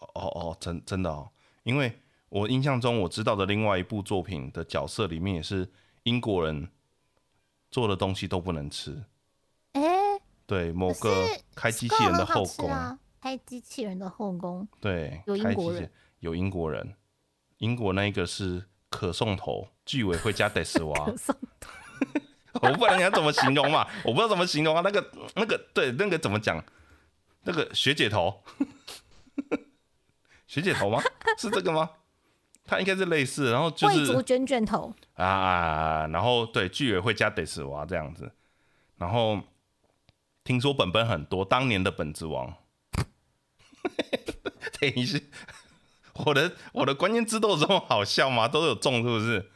[0.00, 1.30] 哦哦哦，真真的哦，
[1.62, 2.00] 因为
[2.34, 5.70] 我印象中我知道的另外一部作品的角色里面也是
[6.02, 6.68] 英国人
[7.70, 9.04] 做的东西都不能吃。
[9.74, 9.80] 哎、
[10.44, 16.96] 对，某个开机器人的后宫，啊，开机器人的后宫，对，有英开机器国人有英国人，
[17.58, 21.04] 英国那一个是可颂头，居委会加德斯娃。
[21.04, 21.36] 可颂
[22.54, 23.86] 我不然你要怎么形容嘛？
[24.04, 24.82] 我不知道怎么形容啊。
[24.84, 26.60] 那个那个对，那个怎么讲？
[27.44, 28.42] 那个学姐头，
[30.48, 31.00] 学姐头吗？
[31.38, 31.88] 是这个吗？
[32.64, 38.32] 它应该是类似，然后就贵族是卷卷头，啊，然后对居委会加得斯娃这样子，
[38.96, 39.40] 然后
[40.42, 42.54] 听说本本很多，当年的本子王。
[44.80, 45.18] 等一下，
[46.24, 48.48] 我的我的关键字都有这么好笑吗？
[48.48, 49.50] 都有中是不是？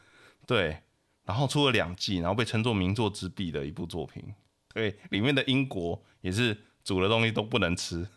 [0.45, 0.83] 对，
[1.25, 4.35] 然后出了两季，然后被称作名作之壁的一部作品。
[4.71, 8.07] 对，里面的英国也是煮的东西都不能吃，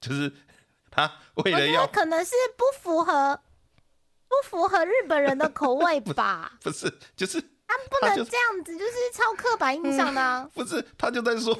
[0.00, 0.32] 就是
[0.90, 3.40] 他为了要可能是不符合
[4.28, 6.52] 不符合日本人的口味吧。
[6.62, 10.48] 不是就是他不能这样子，就是超刻板印象的、啊。
[10.54, 11.52] 不是，他就在说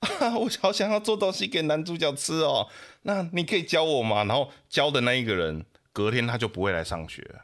[0.00, 2.68] 啊， 我好想要做东西给男主角吃哦，
[3.02, 4.24] 那你可以教我吗？
[4.24, 7.42] 然后教的那一个人，隔天他就不会来上学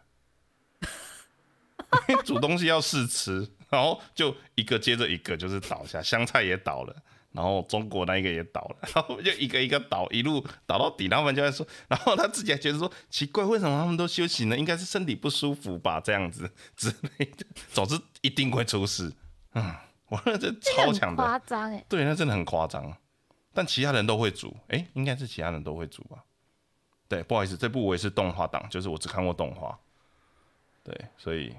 [2.24, 6.96] 煮东西要试吃，然后就一个接着一个就是倒下，香菜也倒了，
[7.32, 11.08] 然后中国那一个也倒了， 然后就一个一个倒，一路倒到底。
[11.08, 14.56] 他们就在说，然后他自己还觉得说奇怪，为什么他们都休息呢？
[14.56, 17.46] 应该是身体不舒服吧，这样子 之类的。
[17.72, 19.12] 总之一定会出事。
[19.54, 19.74] 嗯，
[20.08, 21.84] 我那这超强的，夸张哎。
[21.88, 22.96] 对，那真的很夸张。
[23.54, 26.24] 但其他人都会煮，哎，应该是其他人都会煮吧？
[27.06, 29.78] 对，不好意思，这部我也是动画党，就是我只看过动画。
[30.82, 31.54] 对，所以，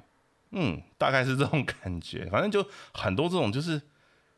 [0.50, 2.26] 嗯，大概是这种感觉。
[2.32, 3.80] 反正就很多这种，就是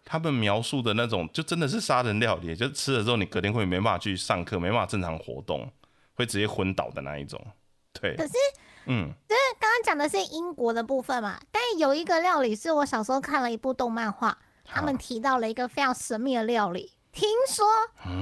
[0.06, 5.70] 他们描述的那种，就真的是杀人料理，就吃了之后你隔天会没办法去上课，没办法正常活动，
[6.14, 7.44] 会直接昏倒的那一种。
[7.92, 8.16] 对。
[8.16, 8.34] 可是，
[8.86, 16.92] 嗯，就是刚刚讲的是英国的部分嘛，但有一个料理是我小时候看了一部动漫画，他们提到了一个非常神秘的料理。
[17.12, 17.66] 听说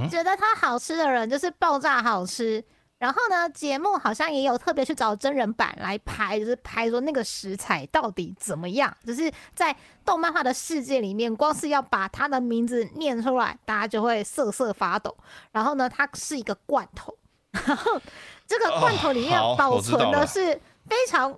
[0.08, 2.64] 觉得它好吃的人就是爆炸好吃，
[3.04, 15.14] 然后呢，节目好像也有特别去找真人版来拍，就是拍说那个食材到底怎么样，就是在动漫画的世界里面，光是要把它的名字念出来，大家就会瑟瑟发抖。
[15.52, 17.14] 然后呢，它是一个罐头，
[17.52, 18.00] 然后
[18.48, 21.38] 这个罐头里面保存的是非常。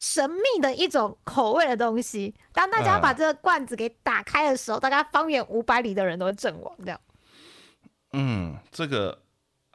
[0.00, 6.72] 神秘的一种口味的东西，当大家把这个罐子给打开的时候，大家方圆五百里的人都会阵亡。
[6.84, 7.00] 这样，
[8.12, 9.20] 嗯，这个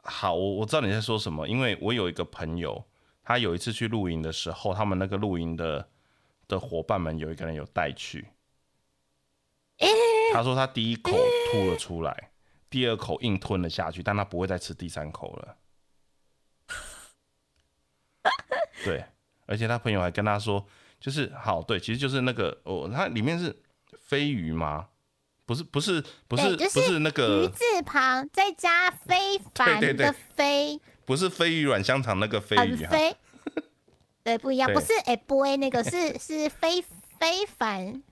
[0.04, 2.84] 好，我我知道你在说什么，因为我有一个朋友，
[3.22, 5.88] 他有一次去露营的时候，他们那个露营的
[6.46, 8.28] 的伙伴们有一个人有带去，
[10.32, 11.12] 他说他第一口
[11.50, 12.30] 吐了出来，
[12.68, 15.56] 第二口硬吞了下去，但他不会再吃第三口了。
[18.84, 19.04] 对。
[19.46, 20.66] 而且他朋友还跟他说，
[20.98, 23.54] 就是好对，其实就是那个哦，它里面是
[23.98, 24.88] 飞鱼吗？
[25.46, 32.96] 不是，不是，不是，不是那个鱼字旁再加非凡 的非，不是飞鱼软香肠那个飞鱼哈，
[34.24, 36.82] 对，不一样，不是哎，boy 那个是 是非
[37.18, 38.02] 非凡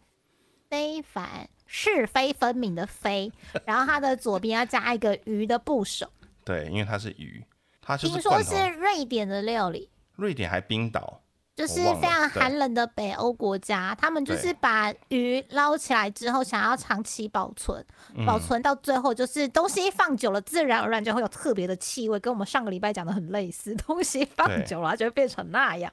[0.68, 3.33] 非凡是非分明的非，
[3.64, 6.07] 然后它的左边要加一个鱼的部首，
[6.45, 7.42] 对，因为它是鱼，
[7.81, 11.23] 它听说是瑞典的料理，瑞典还冰岛。
[11.62, 17.87] 就是非常寒冷的北欧国家，他们就是把鱼捞起来之后，想要长期保存，
[18.27, 23.77] 保存到最后就是东西放久了，自然而然就会有特别的气味，跟我们上个礼拜讲的很类似。
[23.87, 25.92] 东西放久了就会变成那样。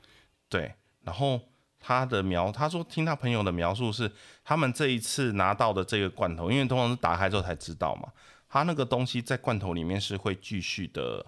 [0.49, 1.39] 对，然后
[1.79, 4.11] 他的描，他说听他朋友的描述是，
[4.43, 8.09] 他们这一次拿到的这个罐头，因为通常是打开之后才知道嘛，
[8.49, 11.27] 他那个东西在罐头里面是会继续的，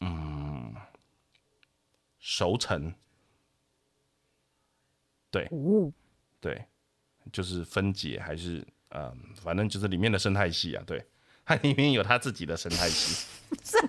[0.00, 0.74] 嗯，
[2.18, 2.92] 熟成。
[5.30, 5.48] 对，
[6.40, 6.64] 对，
[7.32, 11.04] 就是分解还是嗯，反正就是里面的生态系啊，对，
[11.44, 13.26] 它里面有它自己的生态系，
[13.62, 13.80] 生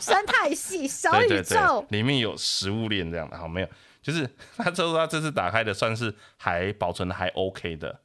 [0.00, 3.68] 生态系小宇宙，里面有食物链这样的，好没有，
[4.00, 8.00] 就是他说他这次打开的算是还保存的还 OK 的，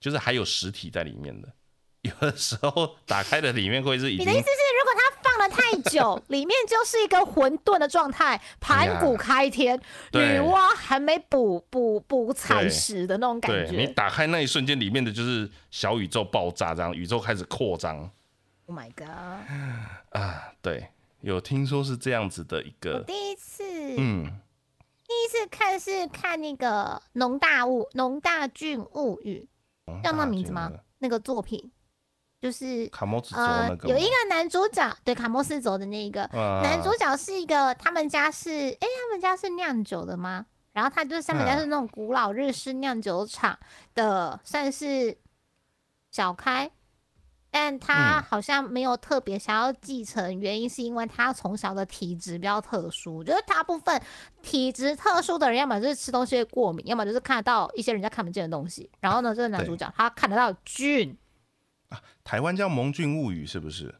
[0.00, 1.52] 就是还有实体在里面的，
[2.02, 4.26] 有的时候打开的里面会是已经。
[5.56, 9.80] 太久，里面就是一个混沌的状态，盘古开天，
[10.12, 13.76] 女娲还没补补补彩石的那种感觉。
[13.76, 18.10] 你打开那一瞬间，里面的就是小宇宙爆炸，这样宇宙开始扩张。
[18.66, 19.06] Oh my god！
[20.10, 20.88] 啊，对，
[21.20, 23.00] 有听说是这样子的一个。
[23.06, 23.64] 第一次，
[23.96, 24.26] 嗯，
[25.06, 26.66] 第一次看是看那个
[27.12, 29.48] 《农大物农大郡物语》，
[30.02, 30.70] 叫那名字吗？
[30.98, 31.70] 那个作品。
[32.46, 40.46] 就是卡莫斯呃，有一个男主角，对卡莫斯走的那个男主角是一个，他们家是，哎，他们家是酿酒的吗？
[40.72, 43.58] 然后他就是他们家是那种古老日式酿酒厂
[43.96, 45.18] 的，算是
[46.12, 46.70] 小开，
[47.50, 54.00] 但他好像没有特别想要继承，原因是因为他从小的体质比较特殊，就是大部分
[54.40, 58.88] 体质特殊的人，要么就是吃东西会过敏，要么就是看得到一些人家看不见的东西。
[59.00, 61.18] 然后呢，这个男主角他看得到菌。
[61.88, 63.94] 啊，台湾叫《蒙俊物语》是不是？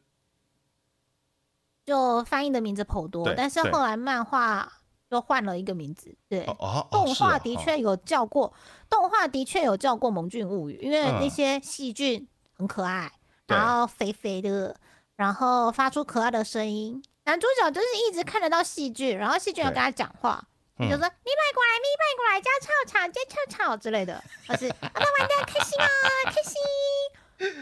[1.84, 4.72] 就翻译的名字颇多，但是后来漫画
[5.08, 6.16] 就换了一个名字。
[6.28, 6.44] 对，
[6.90, 8.52] 动画的确有叫过，
[8.90, 13.12] 动画的确有叫过《蒙俊物语》，因为那些细菌很可爱，
[13.46, 14.76] 然后肥肥的，
[15.14, 17.00] 然后发出可爱的声音。
[17.24, 20.44] 男主角就是一直看得到细菌，然后细菌要跟他讲话，
[20.78, 21.06] 就说“你拜
[21.54, 25.86] 过来，你拜过来，加臭草，加臭草之类的。”他是他玩的开心啊，
[26.24, 26.54] 开心。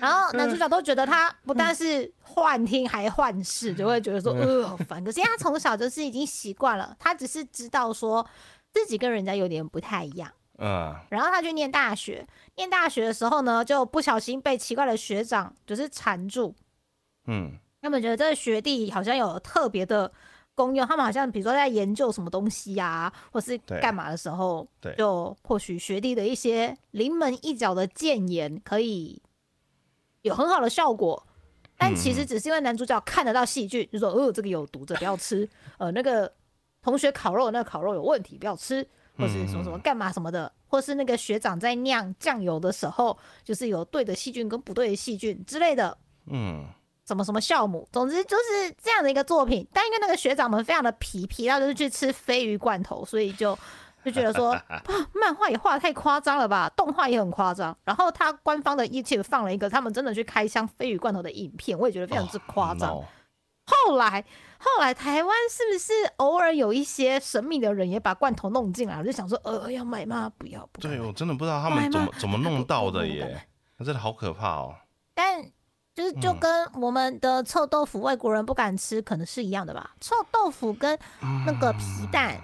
[0.01, 5.03] 然后男主角都觉得他不但是幻听还幻视，就会觉得说呃好烦。
[5.05, 8.27] 可是他从小就是已经习惯了，他只是知道说
[8.73, 10.31] 自己跟人家有点不太一样。
[10.59, 10.95] 嗯。
[11.11, 16.55] 然后他去念大学，念大学的时候呢，就不小心被奇怪的学长就是缠住。
[17.27, 17.53] 嗯。
[17.83, 20.11] 他们觉得这个学弟好像有特别的
[20.55, 29.21] 功用，他们好像比如说在研究什么东西呀、或是干嘛的时候，对就或许学弟的一些临门一脚的谏言可以
[30.25, 31.27] 有很好的效果。
[31.77, 35.49] 但其嗯实只是因为男主角看得到细菌，就说哦这个有毒，这不要吃。
[35.79, 36.33] 呃，那个
[36.83, 38.87] 同学烤肉那个烤肉有问题，不要吃，
[39.19, 45.99] 或是什么什么干嘛什么的，或是那个学长在酿酱油的时候，就是有对的细菌跟不对的细菌之类的。
[46.27, 46.65] 嗯，
[47.05, 49.67] 什么什么酵母，总之就是这样的一个作品。
[49.73, 53.59] 但因为那个学长们非常的皮，皮到就是去吃鲱鱼罐头，所以就
[54.05, 54.83] 就觉得说， 啊，
[55.15, 57.77] 漫画也画的太夸张了吧，动画也很夸张。
[57.85, 62.91] 然后他官方的 YouTube 放了一个他们真的去开箱飞鱼罐头的影片，我也觉得非常之夸张。
[62.91, 63.05] 哦
[63.67, 64.23] 后来
[64.59, 68.99] 后来台湾是不是偶尔有一些神秘的人也把罐头弄进来？
[68.99, 70.31] 我就想说，呃，要买吗？
[70.37, 74.75] 不要，不对，我真的不知道他们怎么怎么弄到的耶，那真的好可怕哦。
[75.15, 75.43] 但
[75.95, 79.93] 就是就嗯跟我们的臭豆腐外国人不敢吃，可能是一样的吧？
[79.99, 80.99] 臭豆腐跟
[81.47, 82.39] 那个皮蛋，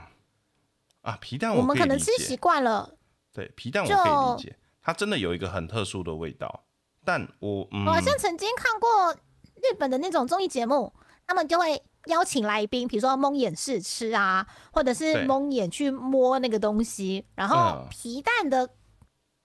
[1.02, 2.96] 啊，皮蛋我们可能吃习，惯了。
[3.32, 6.64] 对，皮蛋我就可以理解，它真的有一个很特殊的味道，
[7.04, 9.14] 但我嗯我好像曾经看过
[9.62, 10.92] 日本的那种综艺节目，
[11.26, 18.68] 他们就会邀请来宾，比如说蒙眼试吃啊，或者是蒙眼去摸那个东西，然后嗯皮蛋的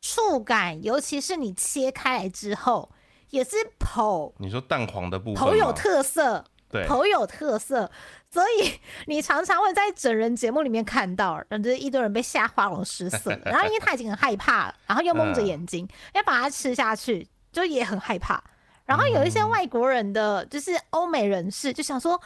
[0.01, 2.91] 触感，尤其是你切开来之后，
[3.29, 6.43] 也是剖你说蛋黄的部分剖有特色。
[6.67, 7.89] 对，剖有特色，
[8.35, 18.43] 所以你常常会在整人节目里面看到，然后就是一堆人被吓花容失色，然后因为他已经很害怕了，然后又蒙着眼睛，要把它吃下去，就也很害怕。
[18.83, 22.21] 然后有一些外国人的，就是欧美人士，就想说，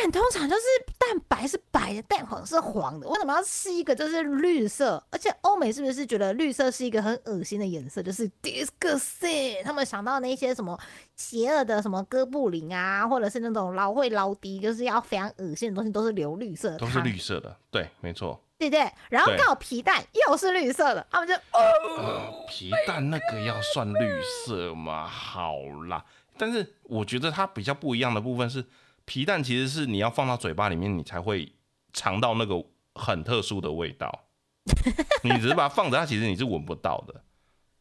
[0.00, 0.62] 蛋通常就是
[0.96, 5.02] 蛋白是白的，蛋黄是黄的，为什么要吃一个就是绿色？
[5.10, 8.00] 而且欧美是不是觉得绿色是一个很恶心的颜色？
[8.00, 10.78] 就是 disgusting，他们想到那些什么
[11.16, 18.40] 邪恶的什么哥布林啊，或者是那种老会老敌，就是要非常恶心的东西，都是流绿色的，都是绿色的，对，没错。
[18.56, 18.90] 对对？
[19.08, 25.06] 然后对刚好皮蛋又是绿色的，他们就哦，皮蛋那个要算绿色吗？
[25.06, 25.54] 好
[25.88, 26.04] 啦，
[26.36, 28.64] 但是我觉得它比较不一样的部分是，
[29.08, 31.54] 皮蛋其实是你要放到嘴巴里面，你才会
[31.94, 32.62] 尝到那个
[32.94, 34.26] 很特殊的味道。
[35.24, 37.22] 你只是把它放着，它其实你是闻不到的。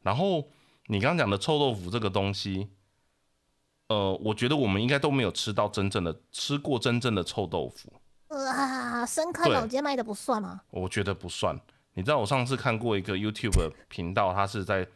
[0.04, 0.48] 然后
[0.86, 2.70] 你刚刚讲的臭豆腐这个东西，
[3.90, 7.92] 呃，我觉得我们应该都没有吃到真正的吃过真正的臭豆腐。
[8.30, 10.62] 啊，深坑对老街卖的不算吗？
[10.70, 11.60] 我觉得不算。
[11.96, 14.88] 你知道我上次看过一个 YouTube 频道，它是在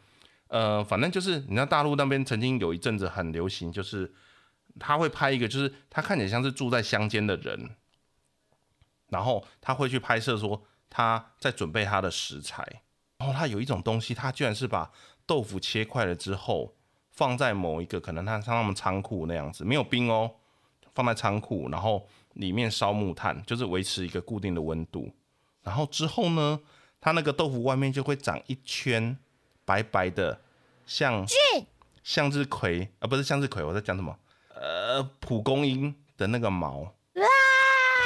[0.48, 4.14] 呃，反正就是你知道大陆那边曾经有一阵子很流行，就是
[4.78, 7.76] 他会拍一个，就是他看起来像是住在乡间的人，
[9.08, 12.82] 然后他会去拍摄说他在准备他的食材，
[13.18, 14.90] 然后他有一种东西，他居然是把
[15.26, 16.74] 豆腐切块了之后
[17.10, 20.36] 放在某一个可能他像他们仓库那样子，没有冰哦，
[20.94, 25.14] 放在仓库，然后里面烧木炭，就是维持一个固定的温度。
[25.62, 26.60] 然后之后呢，
[27.00, 29.16] 它那个豆腐外面就会长一圈
[29.64, 30.40] 白白的，
[30.86, 31.24] 像
[32.02, 34.18] 向日葵啊，不是向日葵，我在讲什么？
[34.62, 36.94] 呃，蒲公英的那个毛，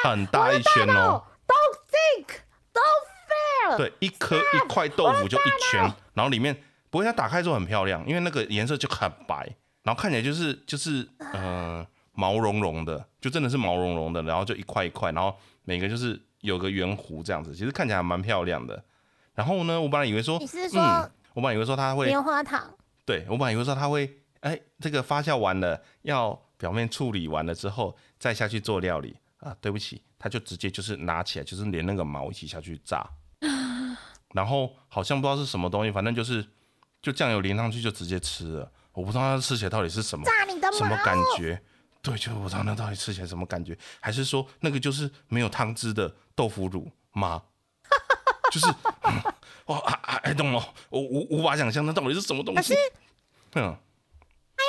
[0.03, 1.23] 很大一圈哦。
[1.47, 2.29] Don't think,
[2.73, 3.77] don't feel。
[3.77, 5.83] 对，一颗一块豆腐就一圈，
[6.14, 6.57] 然后里面
[6.88, 18.83] 不过它打开之后很漂亮，因为那个颜色就很白，然后看起来就是就是呃毛茸茸的，就真的是毛茸茸的，然后就一块一块，然后每个就是有个圆弧这样子，其实看起来还蛮漂亮的。
[19.35, 22.75] 然后呢，我本来以为说，你是说嗯，我本来以为说它会棉花糖？
[23.05, 29.57] 对我本来以为说它会，哎，这个发酵完了，要表面处理完了之后再下去做料理啊。
[29.61, 33.09] 对不起，他就直接就是拿起来，就是连那个毛一起下去炸，
[34.35, 36.47] 然后好像不知道是什么东西，反正就是
[37.01, 38.71] 就酱油淋上去就直接吃了。
[38.92, 40.25] 我不知道它吃起来到底是什么？
[40.73, 41.61] 什么感觉。
[42.03, 47.42] 对，就我不知道那到底吃起来什么感觉，还是说那个就是没有汤汁的豆腐乳吗？
[48.53, 48.66] 就是，
[49.66, 52.75] 哇，I I don't know，我无无法想象那到底是什么东西。
[53.55, 53.77] 嗯，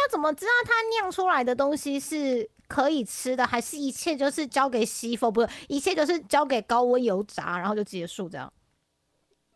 [0.10, 5.32] 怎么知道它酿出来的东西是可以吃的，还是一切就是交给西风？
[5.32, 8.52] 不是，一切就是交给高温油炸，然后就结束这样？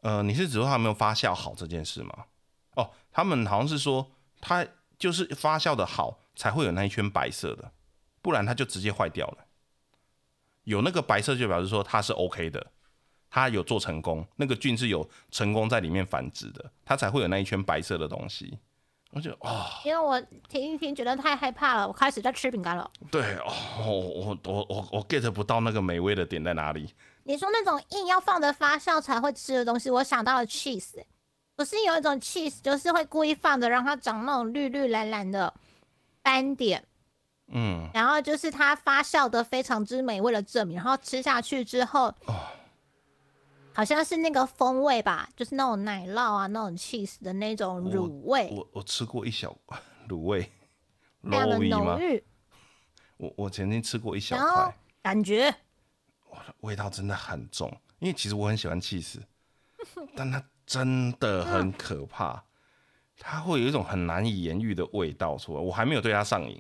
[0.01, 2.25] 呃，你是指说它没有发酵好这件事吗？
[2.75, 4.65] 哦，他们好像是说它
[4.97, 7.71] 就是发酵的好才会有那一圈白色的，
[8.21, 9.45] 不然它就直接坏掉了。
[10.63, 12.71] 有那个白色就表示说它是 OK 的，
[13.29, 18.57] 它有做成功，那个菌是有成功在里面繁殖的，它才会有那一圈白色的东西。
[19.11, 22.89] 我就哦，因为我听一听觉得太害怕了，我开始在吃饼干了。
[23.11, 23.53] 对哦，
[23.85, 26.93] 我我我我我 get 不到那个美味的点在哪里。
[27.23, 31.05] 你说那种硬要放的发酵才会吃的东西，我想到了 cheese，欸
[31.55, 35.53] 不是有一种 cheese 就是会故意放着让它长那种绿绿蓝蓝的
[36.23, 36.83] 斑点，
[37.53, 42.35] 嗯，然后就是它发酵的非常之美味的证明，然后吃下去之后，哦
[43.73, 49.55] 好像是那个风味吧，就是那种奶酪啊，那种 cheese 的那种乳味，我我吃过一小
[50.09, 50.51] 卤味，
[51.23, 51.57] 非常的？
[51.67, 52.23] 浓郁，
[53.17, 55.53] 我我曾经吃过一小块，感觉
[56.61, 57.71] 味道真的很重。
[57.99, 59.19] 因为其实我很喜欢 cheese，
[60.15, 62.43] 但它真的很可怕，
[63.17, 65.61] 它会有一种很难以言喻的味道出来。
[65.61, 66.59] 我还没有对它上瘾，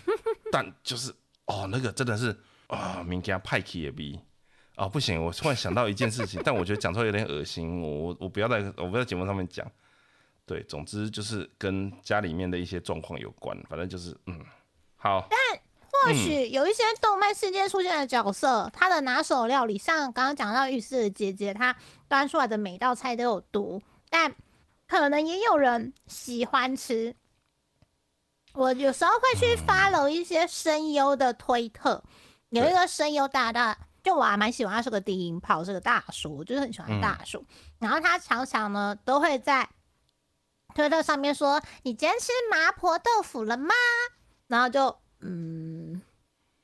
[0.50, 1.14] 但就是
[1.46, 2.34] 哦，那个真的是
[2.68, 4.18] 啊，明天派克也逼。
[4.78, 5.22] 哦，不行！
[5.22, 9.66] 我突然想到一件事情，但我觉得讲出来有点恶心，我我我不要在我不要在节目上面讲。
[10.46, 14.40] 对，总之就是跟家里面的一些状况有关，反正就是嗯，
[14.96, 15.38] 好，但
[15.90, 21.76] 或许有一些动漫世界出现的角色，他的拿手料理，像刚刚讲到浴室的姐姐，她
[22.08, 24.34] 端出来的每道菜都有毒，但
[24.86, 27.14] 可能也有人喜欢吃。
[28.54, 32.02] 我有时候会去 follow 一些声优的推特，
[32.50, 37.44] 有一个声优大大，就我还蛮喜欢，他是个低音炮，是个大叔，我就是很喜欢大叔。
[37.78, 39.68] 然后他常常呢都会在
[40.74, 43.74] 推特上面说：“你今天吃麻婆豆腐了吗？”
[44.46, 46.00] 然后就嗯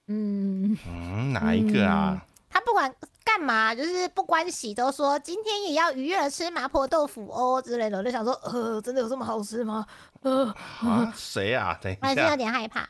[0.07, 2.25] 嗯，嗯，哪一个啊？
[2.49, 7.99] 他不管干嘛，就是不关喜，都说今天也要愉悦的吃麻婆豆腐哦之类的。
[7.99, 9.85] 我就想说，呃，真的有这么好吃吗？
[10.23, 10.47] 呃，
[10.81, 11.77] 啊，谁啊？
[11.83, 12.89] 等一我还是有，点害怕。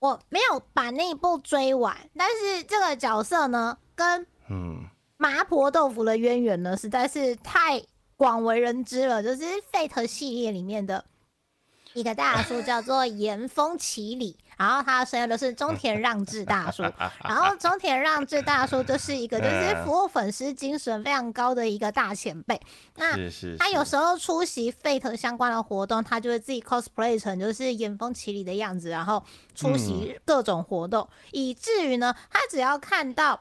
[0.00, 4.84] 我没有把那一部追完，但是这个角色呢，跟嗯，
[5.18, 7.82] 麻婆豆腐的渊源呢，实在是太
[8.16, 9.22] 广为人知了。
[9.22, 11.04] 就是 Fate 系列里面的
[11.92, 16.82] 一个大叔叫做岩峰启里，然后他的声优的是中田让治大叔，
[17.24, 22.60] 然后中田让治大叔就是一个就是服务粉丝精神非常高的一个大前辈。
[22.96, 23.16] 那
[23.56, 33.40] 他有时候出席 Fate 相关的活动，他就会自己 cosplay 成就是岩峰奇里的样子，然后出席各种活动，以至于呢，他只要看到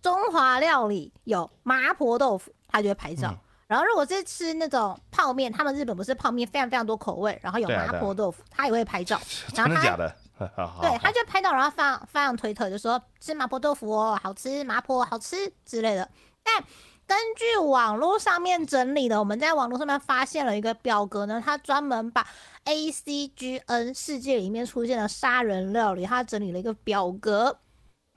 [0.00, 3.32] 中华料理有麻婆豆腐，他就会拍照。
[3.32, 3.38] 嗯
[3.68, 9.20] 然后如果是吃那种泡面，他们日本不是泡面非常非常多口味，然后有麻婆豆腐，他也会拍照。
[9.54, 10.16] 然后他真的假的？
[10.80, 16.08] 对，他就拍照，然后放放上推特，就说吃麻婆豆腐哦，好吃，麻婆好吃之类的。
[16.42, 16.64] 但
[17.06, 22.26] 根据网络上面整理的，我们在网络上面发现了一个表格呢，它专门把
[22.64, 27.58] A C G N 世界里面出现的杀人料理，它整理了一个表格。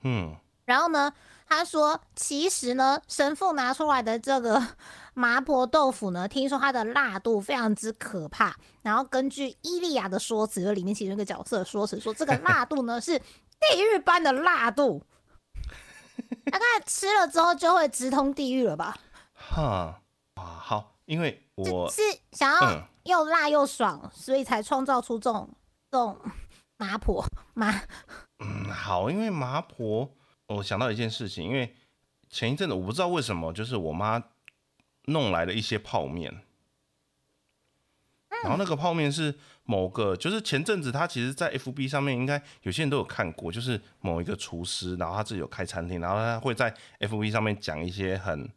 [0.04, 1.12] 嗯，然后呢，
[1.52, 4.60] 他说其实呢，神父拿出来的这个
[5.14, 8.56] 麻婆豆腐呢，听说它的辣度非常之可怕。
[8.82, 15.04] 然后根据伊利亚的说辞，就里面其中一个角色的说辞说，这个辣度呢是地狱般的辣度，
[16.50, 18.96] 大概吃了之后就会直通地狱了吧？
[19.34, 20.00] 哈
[20.34, 22.00] 啊，好，因为我是
[22.32, 25.48] 想要嗯又辣又爽，所以才创造出这种
[25.90, 26.18] 这种
[26.78, 27.24] 麻婆
[27.54, 27.82] 麻。
[28.38, 30.08] 嗯好，因为麻婆，
[30.54, 31.74] 我想到一件事情，因为
[32.28, 34.22] 前一阵子我不知道为什么，就是我妈
[35.06, 36.42] 弄来了一些泡面，
[38.42, 39.34] 然后那个泡面是
[39.64, 48.48] 某个，就是前阵子他其实，在 FB 上面应该有些人都有看过，就是某一个厨师，然后他自己有开餐厅，然后他会在 FB 上面讲一些很，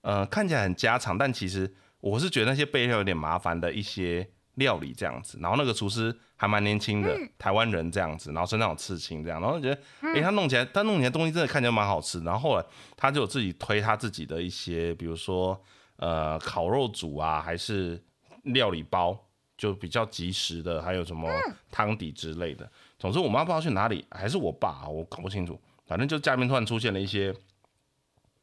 [0.00, 5.38] 呃，看起来很家常，但其实我是觉得那些备料有点麻烦的一些料理这样子。
[5.40, 9.80] 然后那个厨师还蛮年轻的，台湾人这样子，然后身上有刺青这样，然后觉得，
[10.14, 12.20] 诶，他弄起来，他弄起来东西真的看起来蛮好吃。
[12.20, 12.64] 然后后来
[12.96, 15.58] 他就有自己推他自己的一些，比如说
[15.96, 18.02] 呃烤肉组啊，还是
[18.42, 19.18] 料理包，
[19.56, 21.30] 就比较及时的，还有什么
[21.70, 22.70] 汤底之类的。
[22.98, 25.60] 总之，我妈不知道去哪里，还是我爸，我搞不清楚。
[25.86, 27.32] 反正就家里面突然出现了一些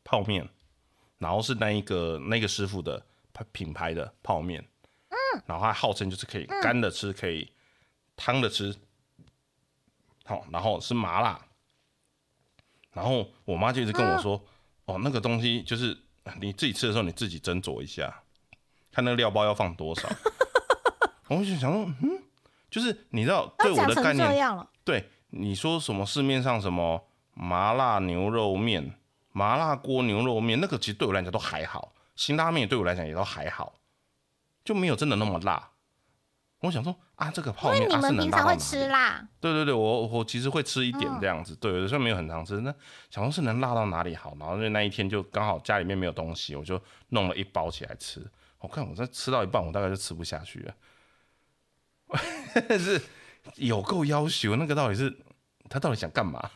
[0.03, 0.47] 泡面，
[1.17, 3.03] 然后是那一个那个师傅的
[3.51, 4.63] 品牌的泡面，
[5.33, 7.51] 嗯，然后它号称就是可以干的吃，可以
[8.15, 8.75] 汤的吃，
[10.25, 11.39] 好，然后是麻辣，
[12.91, 14.41] 然后我妈就一直跟我说，
[14.85, 15.97] 哦，那个东西就是
[16.39, 18.23] 你自己吃的时候你自己斟酌一下，
[18.91, 20.07] 看那个料包要放多少。
[21.29, 22.21] 我就想说，嗯，
[22.69, 28.93] 就是你知道对我的概念，对你说什么市面上什么麻辣牛肉面、
[29.31, 33.73] 麻辣锅牛肉面，那个其实对我来讲都还好，辛拉面对我来讲也都还好，
[34.63, 35.69] 就没有真的那么辣。
[36.59, 38.59] 我想说啊，这个泡面啊是能们平常会辣到哪里？
[38.59, 42.61] 吃辣，对对对，我我其实会吃一点嗯这样子，对，有时候没有很常吃。
[42.61, 42.73] 那
[43.09, 48.25] 想说是能辣到哪里好，然后就那一天就刚好家里面没有东西，我就弄了一包起来吃。
[48.59, 50.73] 我看我在吃到一半，我大概就吃不下去了。
[52.79, 53.01] 是
[53.55, 55.13] 有够要求，那个到底是
[55.69, 56.49] 他到底想干嘛？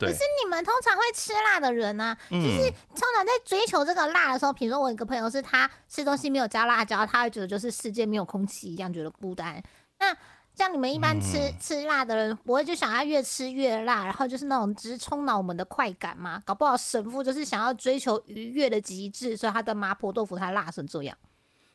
[0.00, 9.62] 对可是你们通常会吃辣的人呢、嗯就是通常在追求这个辣的时候，比如说我有一个朋友是他吃东西没有加辣椒，他会觉得就是世界没有空气一样，觉得孤单。
[9.98, 10.16] 那
[10.54, 16.42] 像你们一般吃、嗯吃辣的人，不会就想要越吃越辣，然后就是那种直冲脑门的快感吗？
[16.44, 21.16] 搞不好神父就是想要追求愉悦的极致，所以他的麻婆豆腐才辣成这样。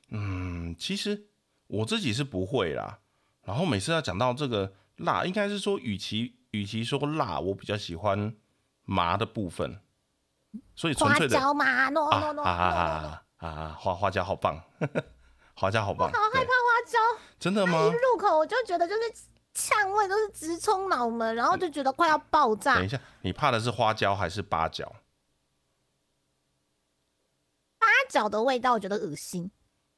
[0.10, 1.26] 嗯，其实
[1.68, 3.00] 我自己是不会啦。
[3.44, 8.36] 然后每次要讲到这个辣，应该是说，与其与其说辣，我比较喜欢
[8.84, 9.82] 麻的部分。
[10.74, 13.78] 所以纯花粹的椒嘛，no 啊 no no，, 啊啊啊啊！
[13.78, 14.58] 花花椒好棒，
[15.54, 16.98] 花椒好棒， 好害怕花椒，
[17.38, 17.92] 真的吗一？
[17.92, 19.02] 入口我就觉得就是
[19.54, 22.88] 呛味都是直冲脑门，然后就觉得快要爆炸等一。
[22.88, 24.96] 下，你怕的是花椒还是八角？
[27.78, 29.52] 八角的味道我觉得恶心，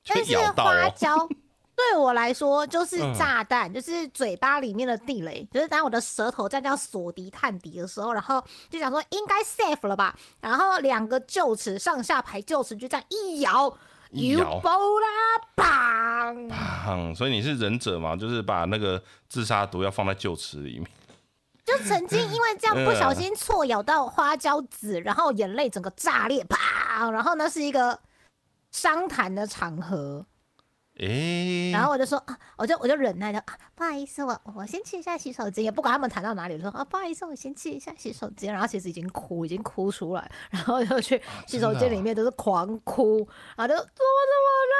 [0.07, 0.35] 但是。
[0.37, 1.29] 花椒
[1.77, 5.47] 对我来说就是嗯炸弹，就是嘴巴里面的地雷。
[5.51, 13.71] 就是当我的舌头在这样锁敌探敌的时候，然后就想说应该 safe 了吧，然后两个臼齿上下排臼齿就这样一咬，
[14.09, 16.49] 有爆啦，砰！
[16.49, 17.15] 砰！
[17.15, 18.15] 所以你是忍者嘛？
[18.15, 18.99] 就是把那个
[19.29, 20.89] 自杀毒药放在臼齿里面。
[21.63, 27.11] 就曾经因为这样不小心错咬到花椒籽，然后眼泪整个炸裂，砰！
[27.11, 27.99] 然后那是一个
[28.71, 30.25] 商谈的场合，
[30.99, 38.51] 诶、然后我就说啊，我就我就忍耐着啊，不好意思，我我先去一下洗手间，也不管他们谈到哪里，我说啊，不好意思，我先去一下洗手间。
[38.51, 43.17] 然后其实已经哭，已经哭出来，然后就去洗手间里面都是狂哭，
[43.55, 44.75] 然后就怎么怎么了？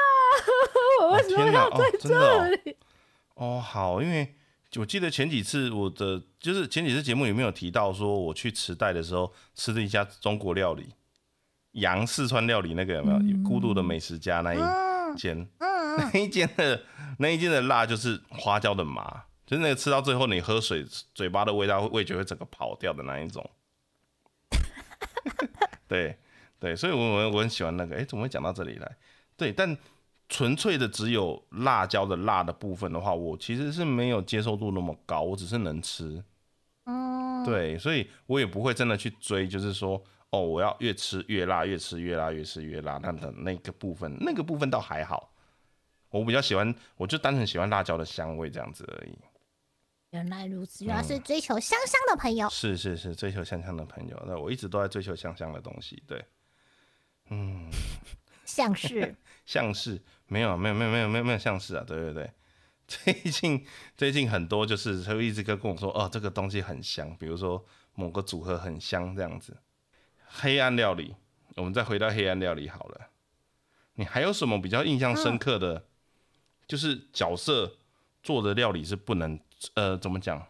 [1.06, 2.76] 我为什么要在这里？
[3.36, 4.34] 哦，好，因为
[4.76, 10.92] 我记得前几次我的就是前几次节目里面有提到说，我去池袋的时候吃了一家中国料理，
[11.72, 13.48] 洋四川料理那个有没有？
[13.48, 14.58] 孤独的美食家那一
[15.16, 15.48] 间，
[16.12, 16.82] 那一间的
[17.18, 23.48] 那一间的辣就是花椒的麻，就是那个吃到最后你喝水嘴巴的味道味觉会整个跑掉的那一种。
[25.88, 26.16] 对
[26.58, 28.96] 对，所以我我我很喜欢那个，哎、怎么会讲到这里来？
[29.36, 29.76] 对，但
[30.28, 36.22] 纯粹的只有辣椒的辣的部分的话，我其实是没有接受度那么高，我只是能吃。
[36.84, 45.32] 嗯，对，所以我也不会真的去追，就是说，哦，我要越吃越辣，越吃越辣，越吃越辣，那的那个部分，那个部分倒还好。
[46.10, 49.18] 我比较喜欢，我就单纯喜欢辣椒的香味这样子而已。
[50.10, 52.48] 原来如此，原来是追求香香的朋友。
[52.48, 56.02] 是是是，追求香香的朋友，那我一直都在追求香香的东西。
[56.06, 56.24] 对，
[57.28, 57.68] 嗯
[58.46, 62.30] 像是 像是没有没有没有没有没有没有像是啊，对对对。
[62.86, 63.66] 最近
[63.98, 69.58] 最近很多就是他会一直跟跟我说，哦，这个东西很香，比如说某个组合很香这样子。
[70.26, 71.14] 黑暗料理，
[71.56, 73.10] 我们再回到黑暗料理好了。
[73.96, 75.87] 你还有什么比较印象深刻的？
[76.68, 77.78] 就是角色
[78.22, 79.40] 做的料理是不能
[79.74, 80.46] 呃怎么讲，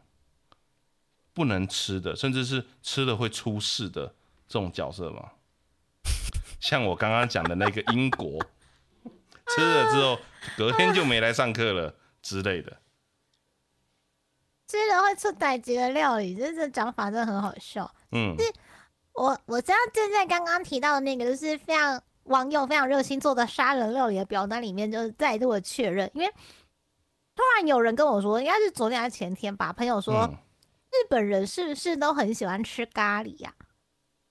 [1.32, 4.14] 不能吃的，甚至是吃了会出事的
[4.48, 5.30] 这种角色吗？
[6.60, 8.44] 像我刚刚讲的那个英国，
[9.46, 10.18] 吃了之后
[10.56, 12.76] 隔天就没来上课了之类的。
[14.66, 17.94] 吃了会出歹疾的料理，这这讲法真的很好笑。
[18.10, 18.34] 嗯，
[19.14, 26.29] 我我知道正在刚刚提到的那个，就是非常网友非常热心做的杀人料理的表单里面，就是再度的确认，因为
[27.35, 30.39] 突然有人跟我说，应该是昨天还是前天吧，朋友说、嗯。
[30.91, 33.53] 日本人是不是都很喜欢吃咖喱呀、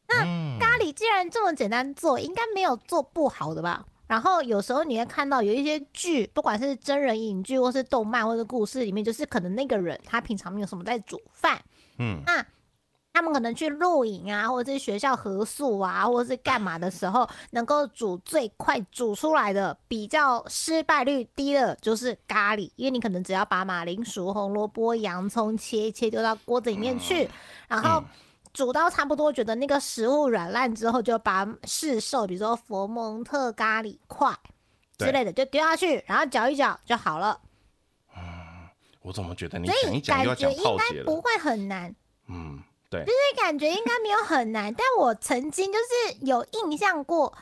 [0.08, 0.16] 那
[0.60, 3.86] 咖喱既然这么简单做，应该没有做不好的吧？
[4.08, 11.62] 然后有时候你会看到有一些剧，不管是真人影剧，或是动漫，或者故事里面，就是可能那个人他平常没有什么在煮饭，
[12.00, 12.24] 嗯。
[12.26, 12.44] 那
[13.18, 27.28] 他们可能去露营啊，或者是学校合宿啊，或者是干嘛的时候，能够煮最快煮出来的、比较失败率低的就是咖喱，因为你可能只要把马铃薯、红萝卜、洋葱切一切丢到锅子里面去，
[27.68, 28.04] 然后。
[28.54, 34.36] 煮到差不多，觉得那个食物软烂之后，就把市售，比如说佛蒙特咖喱块
[34.98, 37.40] 之类的，就丢下去，然后搅一搅就好了。
[38.16, 38.24] 嗯
[39.04, 41.04] 我怎么觉得你讲一讲又要讲泡姐了？
[41.04, 41.96] 该不会很难。
[42.30, 42.60] 嗯，
[42.90, 47.38] 对，就是感觉应该没有很难，但我曾经就是有印象过，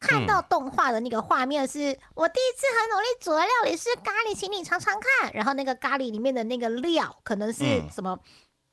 [0.00, 5.32] 看到动画的那个画面是，我第一次很努力煮的料理是咖喱，请你尝尝看。
[5.32, 8.18] 然后那个咖喱里面的那个料可能是嗯什么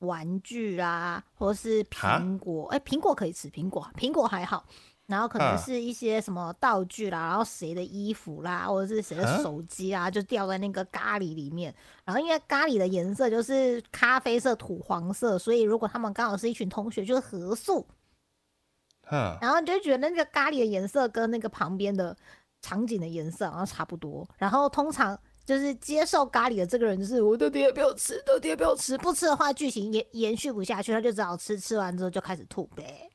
[0.00, 4.64] 玩具啊，或是苹果，哎、苹果可以吃，苹果苹果还好。
[5.10, 11.74] 然后可能啊是一些什么道具啦，然后谁的衣服啦，或者是谁的啊手机啊，就掉在那个咖喱里面。
[12.04, 17.84] 然后因为咖喱的颜色就是咖啡色、土黄色，所以如果他们刚好是一群同学，就是合宿，
[19.10, 22.16] 嗯，然后你就觉得那个咖喱的颜色跟那个旁边的
[22.62, 24.24] 场景的颜色好像差不多。
[24.38, 28.22] 然后通常就是接受咖喱的这个人，就是我到底要不要吃？
[28.24, 28.96] 到底要不要吃？
[28.98, 31.58] 不吃的话，剧情延延续不下去，他就只好吃。
[31.58, 33.09] 吃完之后就开始吐呗。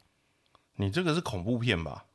[0.78, 2.05] 你这个是恐怖片吧？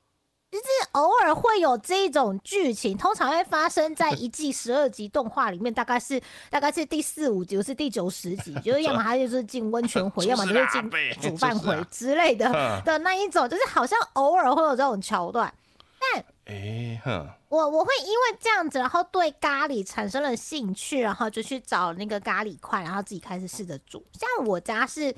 [0.51, 10.91] 就是偶尔会有这种剧情，通常会发生在一季十二集动画里面，大概是大概是第四五集，或是第九十集， 就是要么他就是进温泉回， 要么就是进
[11.21, 12.51] 煮饭回之类的
[12.85, 15.55] 的那一种，就是好像偶尔会有这种桥段。
[16.01, 24.05] 但哎哼，我我会因为这样子，然后对咖喱产生了兴趣，然后就去找那个咖喱块，然后自己开始试着煮。
[24.15, 25.15] 像我家是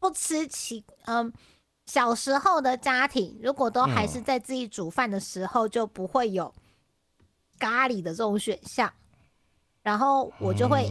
[0.00, 1.32] 不吃其嗯。
[1.86, 6.52] 小时候的家庭，如果都还是在自己煮饭的时候，就不会有
[7.58, 8.92] 咖喱的这种选项。
[9.82, 10.90] 然后我就会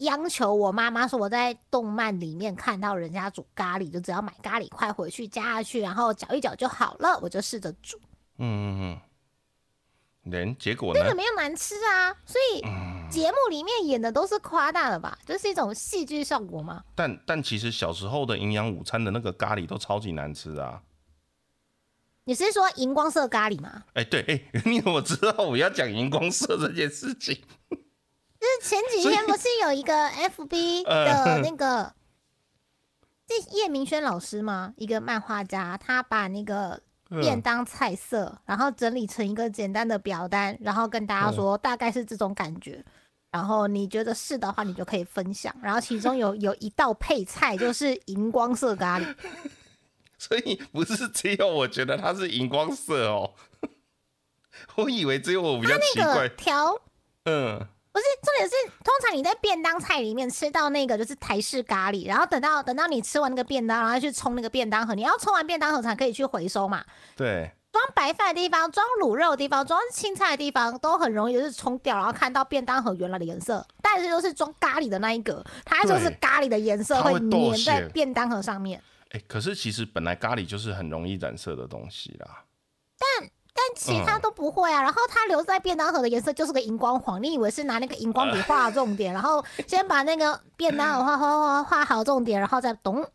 [0.00, 7.18] 央求我妈妈说，我在动漫里面看到人家煮咖喱，就只要买咖喱块回去加下去，然后搅一搅就好了。
[7.22, 7.96] 我就试着煮。
[8.38, 9.00] 嗯嗯嗯。
[10.24, 11.00] 人结果呢？
[11.02, 12.60] 那个没有难吃啊，所以
[13.10, 15.18] 节目里面演的都是夸大的吧？
[15.26, 16.84] 这是一种戏剧效果吗？
[16.94, 20.82] 但但其实小时候的营养午餐的那个咖喱都超级难吃啊！
[22.24, 23.82] 你是说荧光色咖喱吗？
[23.94, 27.34] 哎，对，哎，你怎么知道我要讲荧光色这件事情？
[27.68, 31.94] 就是前几天不是有一个 FB 的那个，
[33.28, 34.72] 是叶明轩老师吗？
[34.76, 36.82] 一个漫画家，他把那个。
[37.20, 42.84] 便当菜色，然后整理成一个简单的表单，然后跟大家说大概是这种感觉。
[43.30, 45.54] 然后你觉得是的话，你就可以分享。
[45.62, 49.14] 然后其中有有一道配菜就是荧光色咖喱，
[50.18, 53.32] 所以不是只有我觉得它是荧光色哦，
[54.76, 56.28] 我以为只有我比较奇怪。
[56.28, 56.80] 调，
[57.24, 57.66] 嗯。
[57.92, 66.84] 不是重点是，通常你在便当菜里面吃到那个就是台式咖喱，然后等到等到你吃完那个便当，然后去冲那个便当盒，你要冲完便当盒才可以去回收嘛。
[67.16, 67.52] 对。
[67.70, 73.66] 装白饭的地方、装卤肉的地方、装青菜的地方都很容易就是冲掉，然后看到便当盒原来的颜色。
[73.80, 78.78] 但是就是装咖喱的那一个，它就是咖喱的颜色会粘在便当盒上面。
[79.12, 82.44] 哎，可是其实本来咖喱就是很容易染色的东西啦。
[82.98, 83.30] 但
[83.62, 93.06] 但其他都不会啊，然后它留在便当盒的颜色就是个荧光黄，你以为是拿那个荧光笔画重点， 然后先把那个便当盒画画画画好重点，然后再咚。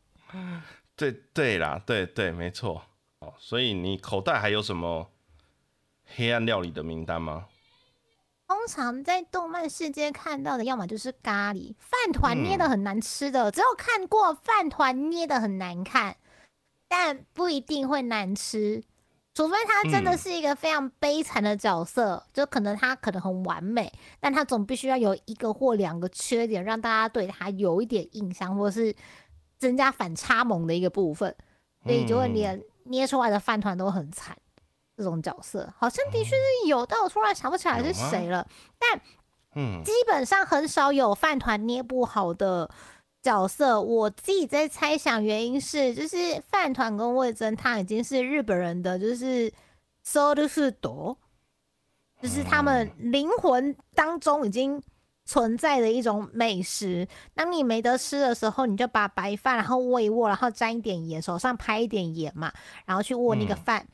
[0.95, 2.81] 对对啦，对对，没错。
[3.19, 5.09] 哦，所以你口袋还有什么
[6.15, 7.47] 黑暗料理的名单吗？
[8.47, 16.15] 通常在动漫世界看到的，要么就是咖喱饭团捏的很难吃的，只有看过饭团捏的很难看，
[16.87, 18.83] 但不一定会难吃。
[19.37, 28.95] 除非他真的是一个非常悲惨的角色，就可能他可能很完美，但他总必须要有一个或两个缺点，让大家对他有一点印象，或是
[29.59, 31.35] 增加反差萌的一个部分，
[31.83, 34.35] 所以就会连捏出来的饭团都很惨。
[34.97, 38.43] 这种角色好像的确是有，但我突然想不起来是谁了。
[38.79, 38.99] 但
[39.53, 42.67] 嗯，基本上很少有饭团捏不好的。
[43.27, 49.51] 角色，我自己在猜想，原因是就是饭团跟味增汤已经是日本人的，就是
[50.01, 51.17] so 是多，
[52.21, 54.81] 就是他们灵魂当中已经
[55.25, 57.05] 存在的一种美食。
[57.35, 62.53] 当你没得吃的时候，你就把白饭然后握一握，然后沾一点盐，手上拍一点盐嘛，
[62.85, 63.85] 然后去握那个饭，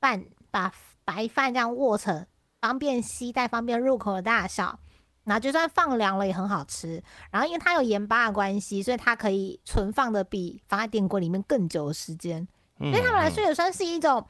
[0.00, 0.72] 饭把
[1.04, 2.26] 白饭这样握成
[2.60, 4.80] 方便携带、方便入口的大小。
[5.24, 12.46] 那就算放凉了也很好吃，然后因为它有盐巴的关系，所以它可以存放的比放在电锅里面更久的时间。
[12.78, 14.26] 对他们来说也算是一种，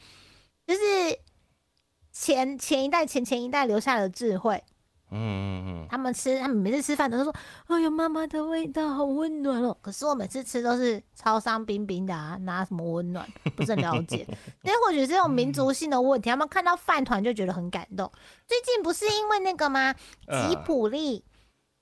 [0.66, 0.80] 就是
[2.12, 4.62] 前前一代、前前一代留下的智慧。
[5.12, 7.34] 嗯嗯嗯，他们吃，他们每次吃饭都说
[7.66, 13.28] ：“哎呦，妈妈的味道好温暖哦。”可是我每次吃都是超伤冰冰的啊，拿什么温暖？
[13.56, 14.26] 不是很了解。
[14.62, 18.10] 那或许是这种民族性的问题，他们看到饭团就觉得很感动。
[18.46, 19.92] 最近不是因为那个吗？
[19.92, 21.24] 吉普力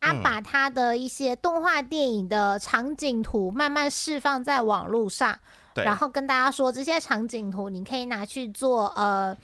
[0.01, 5.39] 他把他的一些动画电影的场景图慢慢释放在网络上，
[5.75, 9.37] 然后跟大家说这些场景图你可以拿去做呃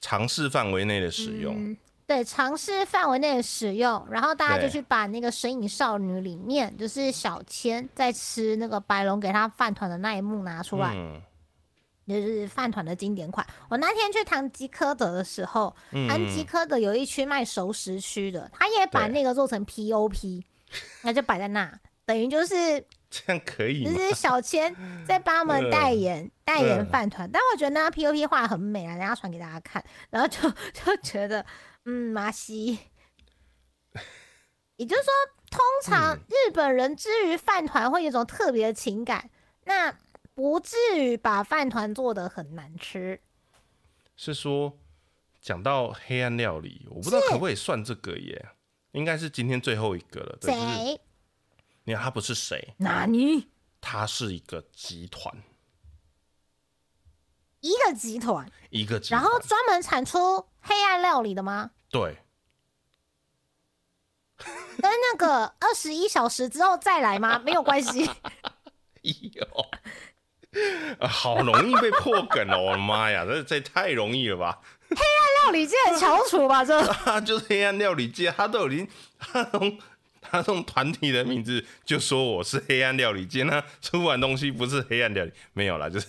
[0.00, 1.76] 尝试范围内的使用。
[2.06, 10.94] 对，尝试范围内的使用，然后大家就去把那个《神隐少女》里面，就是小千在吃那个白龙给他饭团的那一幕拿出来，
[12.06, 13.44] 就是饭团的经典款。
[13.68, 15.74] 我那天去唐吉诃德的时候，
[16.08, 20.44] 唐吉诃德有一区卖熟食区的，他也把那个做成 POP，
[21.02, 22.54] 那就摆在那，等于就是
[23.10, 24.72] 这样可以，就是小千
[25.04, 31.44] 在帮他们代言代言饭团，但我觉得那 POP 画的很美啊，人家传给大家看，然后就 就觉得。
[31.88, 32.80] 嗯，麻西，
[34.74, 35.12] 也就是说，
[35.48, 39.30] 通常日本人之于饭团会有一种特别的情感，
[39.66, 39.96] 那
[40.34, 43.20] 不至于把饭团做的很难吃。
[44.16, 44.76] 是说，
[45.40, 48.48] 讲到黑暗料理，我不知道可不可以算这个耶？
[48.90, 50.36] 应该是今天最后一个了。
[50.42, 51.00] 谁？
[51.84, 52.74] 你看他不是谁？
[52.78, 53.48] 哪里？
[53.80, 55.32] 他是一个集团。
[57.60, 61.70] 一个集团，一个集团然后专门产出黑暗料理的吗？
[61.90, 62.16] 对，
[64.80, 67.38] 跟那个二十一小时之后再来吗？
[67.38, 68.08] 没有关系。
[69.02, 69.66] 有，
[70.98, 72.58] 啊好容易被破梗哦！
[72.66, 74.60] 我的妈呀，这这太容易了吧？
[74.90, 79.78] 黑暗料理界的翘楚吧，这他就是黑暗料理界，他都已经他从
[80.20, 86.08] 他从团体的名字就说我是黑暗料理界，那出完东西不是黑暗料理，没有啦，就是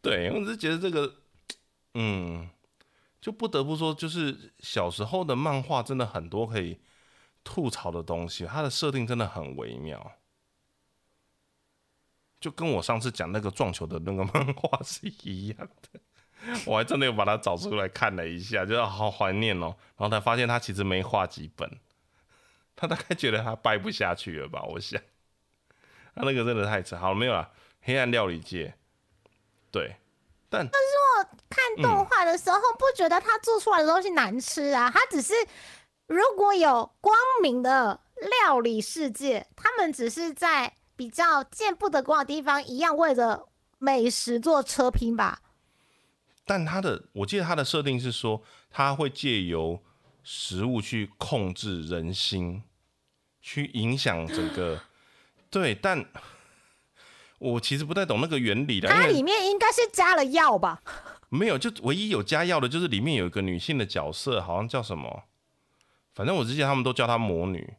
[0.00, 1.16] 对我只是觉得这个，
[1.94, 2.48] 嗯，
[3.28, 6.80] 就不得不说，就是小时候的漫画真的很多可以
[7.44, 10.12] 吐槽的东西，它的设定真的很微妙。
[12.40, 15.58] 就跟我上次讲那个撞球的那个 漫画是一样
[15.92, 16.00] 的，
[16.64, 19.76] 我还真的有把它找出来看了一下，就是好怀念哦。
[19.98, 21.70] 然后才发现他其实没画几本，
[22.74, 24.62] 他大概觉得他掰不下去了吧？
[24.62, 24.98] 我想，
[26.14, 26.96] 他那个真的太扯。
[26.96, 27.52] 好了，没有了。
[27.82, 28.74] 黑暗料理界，
[29.70, 29.96] 对，
[30.48, 30.66] 但
[31.24, 35.34] 看动画的时候不觉得他做出来的东西难吃啊，他只是
[36.06, 38.00] 如果有光明的
[38.44, 43.46] 料理世界，他们只是在比较见不得光的地方，一样为着
[43.78, 45.40] 美食做车拼吧。
[46.44, 49.82] 但他的，我记得他的设定是说，他会借由
[50.22, 52.62] 食物去控制人心，
[53.42, 54.80] 去影响整个。
[55.50, 56.06] 对，但
[57.38, 60.82] 我其实不太懂那个原理的，它里面应该是加了药吧？
[61.30, 65.24] 没有，就唯一有加药的，就是里面有一个女性的角色，好像叫什么，
[66.14, 67.74] 反正我之前他们都叫她魔女，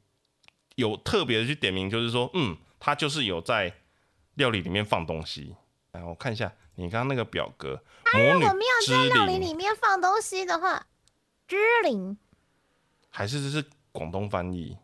[0.76, 3.74] 有特别的去点名，就是说，嗯，她就是有在
[4.36, 5.56] 料理里面放东西。
[5.91, 7.82] 来，我看一下你刚刚那个表格，
[8.14, 10.86] 魔女如果没有之在料理灵里面放东西的话，
[11.47, 12.18] 之灵
[13.10, 14.78] 还是这是广东翻译？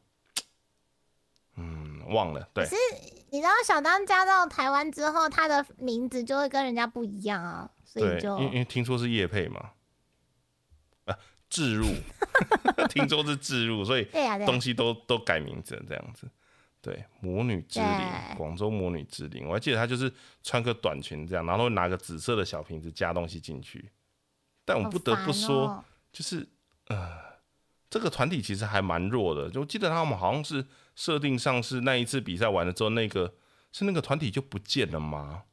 [1.58, 2.50] 嗯，忘了。
[2.54, 2.68] 对，
[3.30, 9.72] 你知道小当家到台湾之后，他的名字就会跟人家不一样啊，所以对，就因为因为听说是叶配嘛，
[11.06, 11.18] 啊，
[11.50, 11.88] 置入，
[12.92, 14.06] 听说是置入，所以
[14.46, 16.28] 东西都都改名字了这样子。
[16.82, 17.90] 对，魔女之灵，
[18.38, 20.12] 广州魔女之灵，我还记得她就是
[20.44, 23.90] 穿个短裙这样，然后拿个紫色的小瓶子加东西进去。
[24.66, 26.48] 但我们不得不说，哦就是
[26.88, 27.10] 呃，
[27.90, 29.50] 这个团体其实还蛮弱的。
[29.50, 30.66] 就我记得他们好像是
[30.96, 33.34] 设定上是那一次比赛完了之后，那个
[33.72, 35.44] 是那个团体就不见了吗？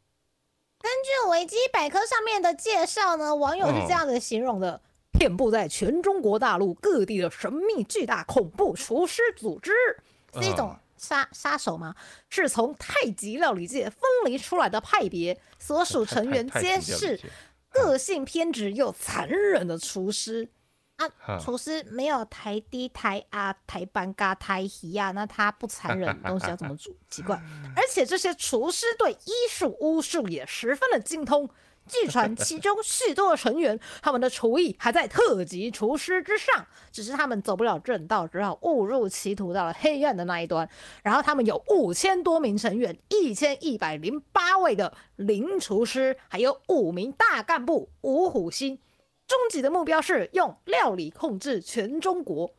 [0.82, 4.80] 根据维基百科上面的介绍呢，网友是这样子形容的：
[5.12, 9.70] 遍布在全中国大陆各地的神秘巨大恐怖厨师组织，
[10.34, 11.94] 是一种杀杀手吗？
[12.28, 17.20] 是从太极料理界分离出来的派别，所属成员皆是
[17.70, 20.48] 个性偏执又残忍的厨师。
[21.24, 26.96] 啊，厨师没有台低、台啊、台班嘎、台稀啊，那他不残忍，东西要怎么煮？
[27.08, 27.40] 奇怪。
[27.76, 31.48] 而且这些厨师对医术、巫术也十分的精通。
[31.88, 40.66] 据传其中许多成员，他们的厨艺还在特级厨师之上，只是他们走不了正道，只好误入歧途，到了黑暗的那一端。
[41.02, 48.78] 然后他们有五千多名成员，一千一百零八位的零厨师，还有五名大干部五虎星。
[49.32, 52.52] 终极的目标是用料理控制全中国。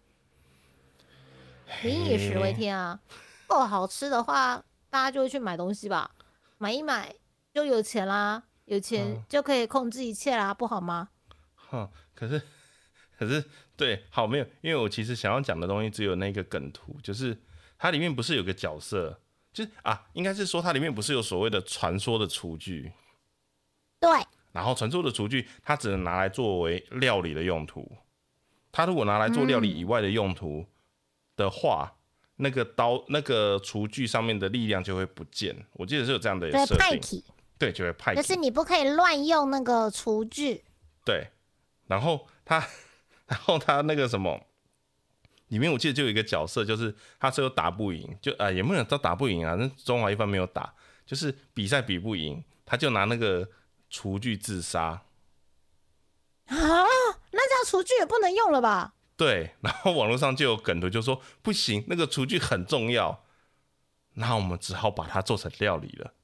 [1.84, 3.00] 民以食为天啊，
[3.46, 6.10] 够好吃的话，大家就会去买东西吧，
[6.58, 7.14] 买一买
[7.54, 11.10] 就有钱啦，有钱就可以控制一切啦，不好吗？
[11.58, 12.42] 哼，可是
[13.20, 13.44] 可是
[13.78, 17.40] 对，好没有，因为我其实想要讲的东西只有那个梗图，就是
[17.78, 19.20] 它里面不是有个角色，
[19.54, 22.92] 就是啊，应该是说它里面不是有所谓的传说的厨具，
[24.00, 24.10] 对，
[24.54, 27.92] 然后传说的厨具它只能拿来作为料理的用途，
[28.72, 30.66] 它如果拿来做料理以外的用途
[31.36, 31.96] 的话，
[32.38, 35.56] 那个刀那个厨具上面的力量就会不见。
[35.74, 37.24] 我记得是有这样的对设定，派体，
[37.58, 40.64] 对，就会派就是你不可以乱用那个厨具。
[41.06, 41.28] 对，
[41.88, 42.58] 然后他，
[43.28, 44.40] 然后他那个什么，
[45.50, 50.74] 里面我记得就有一个角色，就是他最后打不赢，就啊、也没有到打不赢啊，那中华一番没有打，
[51.06, 53.48] 就是比赛比不赢，他就拿那个
[53.94, 55.04] 厨具自杀。
[56.48, 58.96] 啊，那这样厨具也不能用了吧？
[59.16, 63.24] 对， 然后网络上就有梗图，就说不行，那个厨具很重要，
[64.16, 66.16] 那我们只好把它做成料理了。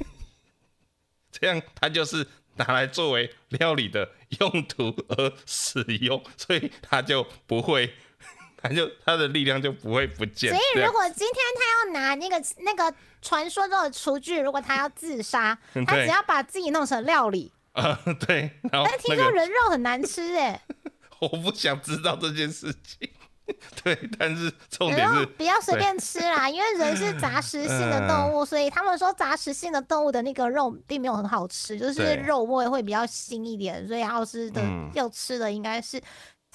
[1.30, 2.26] 这样它就是
[2.56, 7.94] 拿来作为料理的用途而使用，所以它就不会，
[8.56, 10.50] 它就它的力量就不会不见。
[10.50, 17.52] 所以如果今天他要拿那个那个传说中的厨具，如果他要自杀，他只要把自己弄成料理。
[17.72, 20.60] 啊、 对，然后但听说人肉很难吃哎、
[21.20, 23.08] 我不想知道这件事情。
[23.82, 34.90] 对，但是重点是，不要随便吃啦，因为人是杂食性的动物，所以他们说杂食性的动物的那个肉并没有很好吃，就是肉味会比较腥一点，所以要吃的、嗯。
[34.92, 35.98] 要吃的应该是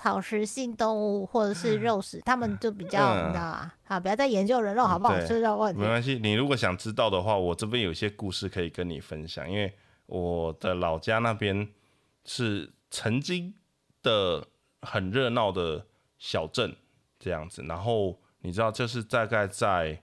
[0.03, 5.87] 草食性动物或者是肉食，他们就比较、嗯你知道啊，好，不要再研究人肉好不好吃的问题没。
[5.87, 6.19] 关系。
[6.21, 9.73] 你如果想知道的话，我这边有一些故事可以跟你分享，因为
[10.07, 11.69] 我的老家那边
[12.25, 13.53] 是曾经
[14.01, 14.45] 的
[14.81, 15.85] 很热闹的
[16.19, 16.75] 小镇
[17.17, 19.97] 这样子，然后你知道，就是大概在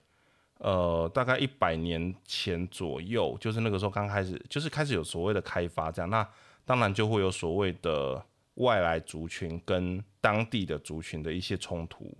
[0.57, 6.27] 呃大概一百年前左右，就是那个时候刚开始，就是开始有所谓的开发这样，那
[6.65, 8.25] 当然就会有所谓的
[8.55, 12.17] 外来族群跟当地的族群的一些冲突。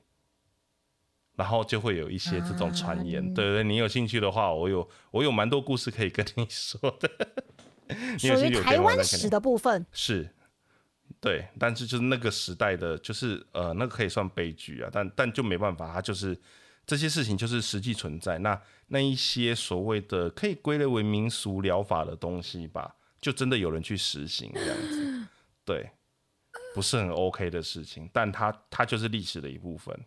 [1.33, 7.09] 然后就会有一些这种传言，啊对对，你有兴趣的话，我有我有蛮多故事可以跟你说的。
[8.19, 10.29] 属于台湾史的部分，是，
[11.19, 16.39] 对，但是就是那个时代的，就是呃，那个可以算悲剧啊，但但就没办法，它就是
[16.85, 18.37] 这些事情就是实际存在。
[18.39, 25.27] 那那一些所谓的可以归类为民俗疗法的东西吧，就真的有人去实行这样子，
[25.65, 25.89] 对，
[26.73, 29.97] 不是很 OK 的事情，但它它就是历史的一部分，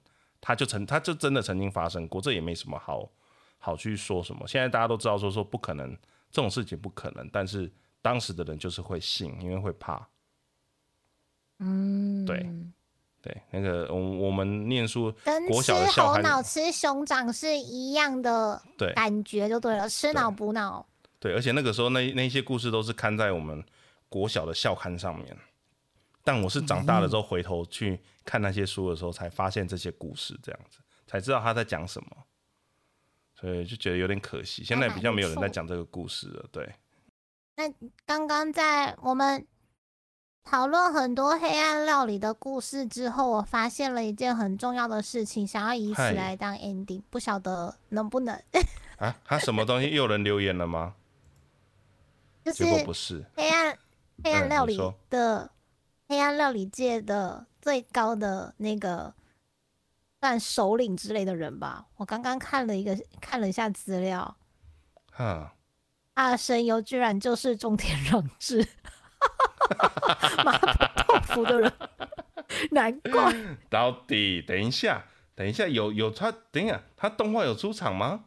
[0.40, 3.10] 它就曾它就真的曾经发生过，这也没什么好
[3.58, 4.46] 好去说什么。
[4.46, 5.90] 现在大家都知道说说不可能
[6.30, 7.70] 这种事情不可能，但是
[8.00, 10.06] 当时的人就是会信，因为会怕。
[11.58, 12.46] 嗯，对
[13.22, 15.14] 对，那个我我们念书
[15.48, 20.86] 国小的校猴刊脑吃熊掌是一样的对感觉就对了，吃脑补脑。
[21.18, 23.64] 对，而且那个时候那那些故事都是刊在我们
[24.08, 25.34] 国小的校刊上面。
[26.24, 32.08] 但我是长大了之后回头去看那些书的时候，才发现这些故事这样子，才知道他在讲什么，
[33.34, 34.64] 所以就觉得有点可惜。
[34.64, 36.74] 现在比较没有人在讲这个故事了，对。
[37.56, 37.72] 那
[38.06, 39.46] 刚刚在我们
[40.42, 48.34] 讨论很多黑暗料理的故事之后，我发现了一件很重要的事情，想要以此来当 ending，不晓得能不能？
[48.96, 49.90] 啊，他什么东西？
[49.90, 50.94] 又有人留言了吗？
[52.44, 53.78] 就是结果不是，黑暗
[54.22, 54.76] 黑暗料理
[55.08, 55.50] 的、
[56.08, 59.14] 黑暗料理界的最高的那个
[60.20, 61.86] 算首领之类的人吧。
[61.96, 64.36] 我刚刚看了一个看了一下资料，
[65.12, 65.54] 啊，
[66.14, 68.66] 他的声优居然就是中田让志，
[70.44, 71.72] 麻婆豆腐的人，
[72.70, 73.34] 难怪。
[73.70, 78.26] 到底等一下，等一下，有有他，等一下，他动画有出场吗？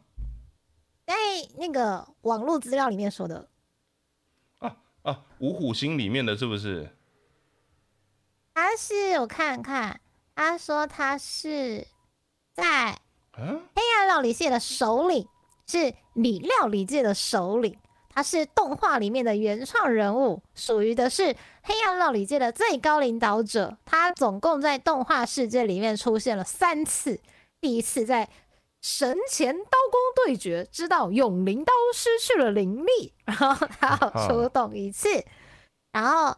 [1.06, 1.14] 在
[1.56, 3.48] 那个网络资料里面说的，
[5.02, 6.94] 啊，五虎星里面的是不是？
[8.60, 10.00] 他是我看看，
[10.34, 11.86] 他说他是
[12.52, 12.98] 在
[13.38, 15.28] 嗯，黑暗料理界的首领，
[15.68, 17.78] 是理料理界的首领。
[18.08, 23.78] 他是动画里面的原创人物，属于的是黑暗料理界的最高领导者。
[23.84, 27.20] 他总共在动画世界里面出现了三次，
[27.60, 28.28] 第一次在
[28.82, 35.08] 神前刀工对决，知道永灵刀失去了灵力，然后他有出动一次，
[35.92, 36.36] 然后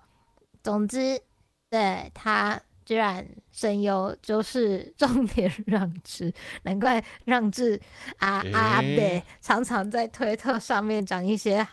[0.62, 1.22] 总之，
[1.70, 7.80] 对他居然声优就是重点 让志，难怪让志
[8.18, 11.66] 啊诶阿北常常在推特上面讲一些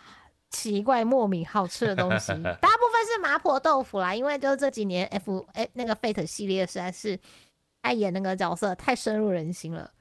[0.51, 2.27] 奇怪莫名好吃的东西，
[2.61, 7.19] 大部分是麻婆豆腐啦，因为就是这几年 F 哎、那个 Fate 系列实在是
[7.81, 9.91] 爱演那个角色太深入人心了。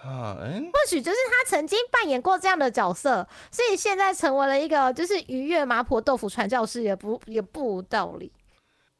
[0.00, 8.32] 啊，嗯，或许就是他曾经扮演过这样的角色，所以现在成为了一个就是愉悦麻婆豆腐传教士，也不也不无道理。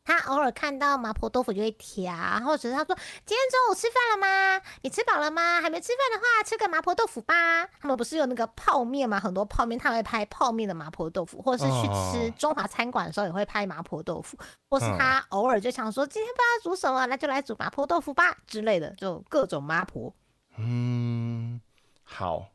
[0.05, 2.13] 他偶尔看到麻婆豆腐就会调，
[2.45, 4.61] 或者是他说：“今天中午吃饭了吗？
[4.83, 5.61] 你吃饱了吗？
[5.61, 9.21] 还没吃饭的话，吃个麻婆豆腐吧。”他们不是有那个泡面吗？
[9.21, 14.37] 很多泡面他会拍泡面的麻婆豆腐，或者是去吃哦中华餐馆的时候也会拍麻婆豆腐，
[14.69, 20.13] 或是嗯他偶尔就想说：“今天不知道煮什么，那就来煮麻婆豆腐吧之类的，就各种麻婆。”
[20.59, 21.61] 嗯，
[22.03, 22.47] 好，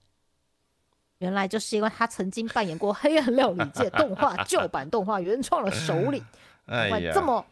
[1.20, 6.24] 原来就是因为他曾经扮演过《黑暗料理界》动画 旧版动画原创的首领，
[6.66, 7.46] 哎呀，这么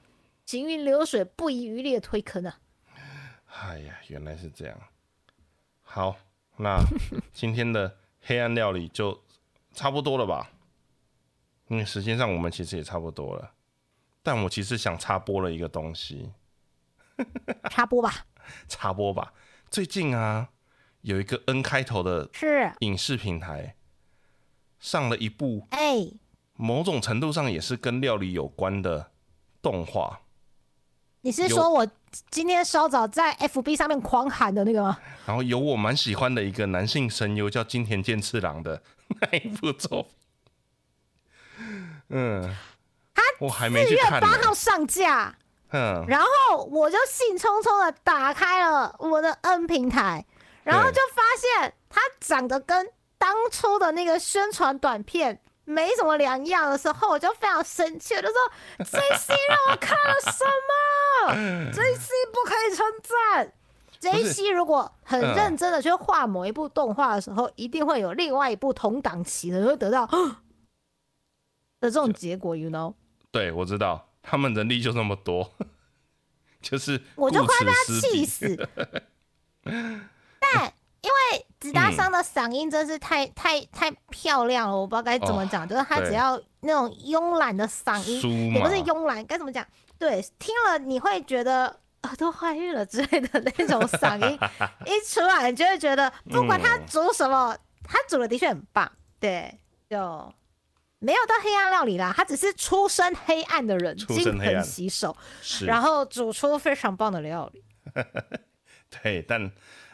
[0.46, 2.60] 行云流水、不遗余力的推坑啊！
[3.48, 4.78] 哎呀，原来是这样。
[5.82, 6.18] 好，
[6.58, 6.78] 那
[7.32, 9.24] 今天的黑暗料理就
[9.74, 10.52] 差不多了吧？
[11.68, 13.54] 因为时间上我们其实也差不多了，
[14.22, 16.32] 但我其实想插播了一个东西，
[17.70, 18.26] 插播吧，
[18.68, 19.34] 插播吧。
[19.70, 20.50] 最近啊，
[21.02, 23.76] 有一个 N 开头的是影视平台
[24.80, 26.12] 上了一部哎，
[26.64, 29.12] 某种程度上也是跟料理有关的
[29.62, 30.22] 动画。
[31.20, 31.86] 你是说我
[32.32, 34.98] 今天稍早在 FB 上面狂喊的那个吗？
[35.26, 38.82] 然后有我蛮喜欢的一个男性声优叫金田健次郎的
[39.20, 40.12] 那一部作品，
[42.10, 42.56] 嗯，
[43.42, 44.28] 我还没四月去看呢。
[44.28, 45.36] 八号上架，
[45.72, 50.26] 嗯，然后我就兴冲冲的打开了我的 N 平台，
[50.64, 58.36] 然后就发现它长得跟当初的那个宣传短片没什么两样的时候，我就非常生气，我就说
[58.86, 61.72] J C 让我看了什么？
[61.72, 63.54] J C 不可以称赞。
[64.00, 70.06] J C 如果很嗯认真的去画某一部动画的时候，一定会有另外一部同档期的会得到
[71.80, 72.94] 的这种结果，you know？
[73.32, 75.54] 对，我知道，他们人力就那么多，
[76.62, 78.70] 就是我就顾快被他气死。
[79.64, 80.74] 但
[81.68, 89.66] 因为子达嗯桑的嗓音真是太、太太漂亮了，我不知道该怎么讲，就是他只要那种慵懒的嗓音，也不是慵懒，该怎么讲？
[89.98, 91.80] 对，听了你会觉得。
[92.04, 94.38] 耳朵怀孕了之类的那种嗓音
[94.86, 98.92] 一出来，你就会觉得不管他嗯煮什么，他煮的的确很棒。
[99.22, 99.58] 对，
[99.90, 99.98] 就
[101.00, 105.16] 没有到黑暗料理啦，他只是出身黑暗的人，出金盆洗手，
[105.66, 107.64] 然后煮出非常棒的料理。
[109.02, 109.50] 对，但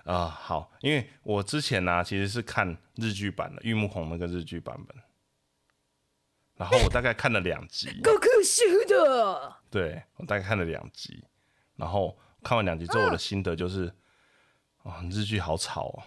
[0.05, 4.97] 啊、好，因为我之前呢、其实是看日剧版的玉木宏那个日剧版本，
[6.55, 9.55] 然后我大概看了两集，够可惜的。
[9.69, 11.23] 对我大概看了两集，
[11.75, 13.93] 然后看完两集之后，我的心得就是，
[14.83, 16.03] 啊、日剧好吵哦，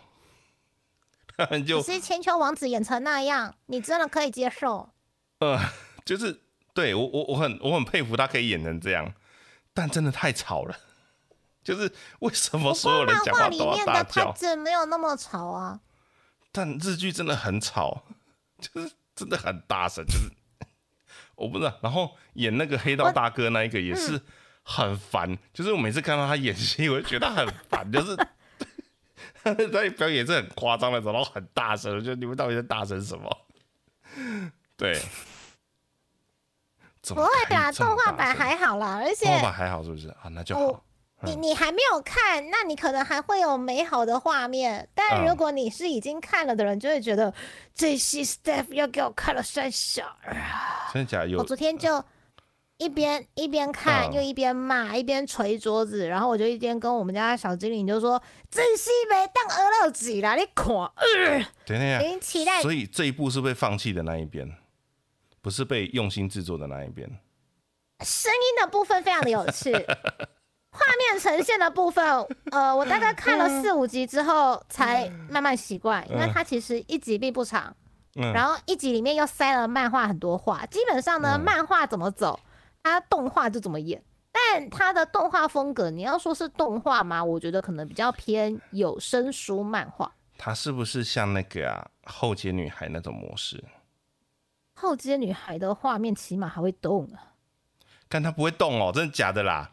[1.37, 4.91] 他们就可是千秋王子演成那样，你真的可以接受？
[5.39, 5.59] 呃，
[6.05, 6.41] 就是
[6.75, 9.15] 对我我我很我很佩服他可以演成这样，
[9.73, 10.77] 但真的太吵了。
[11.63, 14.33] 就是为什么所有人漫画里讲话都要面的他大叫？
[14.33, 15.81] 真没有那么吵啊。
[16.51, 18.03] 但日剧真的很吵，
[18.61, 20.31] 就是真的很大声，就是
[21.37, 21.79] 我不知道。
[21.81, 24.21] 然后演那个黑道大哥那一个也是
[24.63, 28.15] 很烦，就是我每次看到他演戏，我就觉得他很烦，就是
[29.43, 33.39] 他在表演是很夸张的然后很大声，我觉得你们到底在大声什么？
[34.77, 35.01] 对，
[37.09, 40.29] 不会啦，可以这么动画版还好啦，而且动画版还好是不是啊？
[40.31, 40.85] 那就好。
[41.23, 44.89] 哦你你还没有看，那你可能还会有美好的画面。
[44.95, 47.33] 但嗯如果你是已经看了的人，就会觉得
[47.75, 50.91] 这些 staff 要给我看了三小儿啊！
[50.93, 51.29] 真的假的？
[51.29, 52.03] 有我昨天就
[52.79, 58.21] 一边一边看，嗯又一边骂，一边捶桌子，然后我就一边跟我们家小精灵就说
[58.51, 64.53] ：“真是没当鹅肉子啦，你看，呃等一下已，经期待所以这一部是被放弃的那一边，
[65.41, 67.09] 不是被用心制作的那一边。
[68.05, 69.73] 声音的部分非常的有趣，
[70.73, 72.05] 画面呈现的部分，
[72.51, 77.77] 呃，我大概看了四五集之后才慢慢习惯，因为它其实一集并不长，
[78.17, 82.41] 嗯，然后一集里面又塞了漫画很多话，基本上呢，嗯漫画怎么走，
[82.83, 84.03] 它动画就怎么演。
[84.35, 87.23] 但它的动画风格，你要说是动画吗？
[87.23, 90.11] 我觉得可能比较偏有声书漫画。
[90.39, 93.63] 它是不是像那个啊后街女孩那种模式？
[94.75, 97.37] 后街女孩的画面起码还会动啊！
[98.09, 99.72] 但它不会动哦，真的假的啦？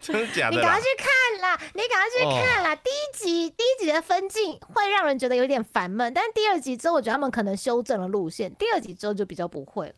[0.00, 0.80] 真的假的你赶快？
[0.80, 1.60] 去看啦！
[1.74, 2.74] 你赶快去看啦！
[2.74, 9.94] 第一集第一集的分镜会让人觉得有点烦闷，但第二集之后，我觉得他们可能修正了路线，第二集之后就比较不会了。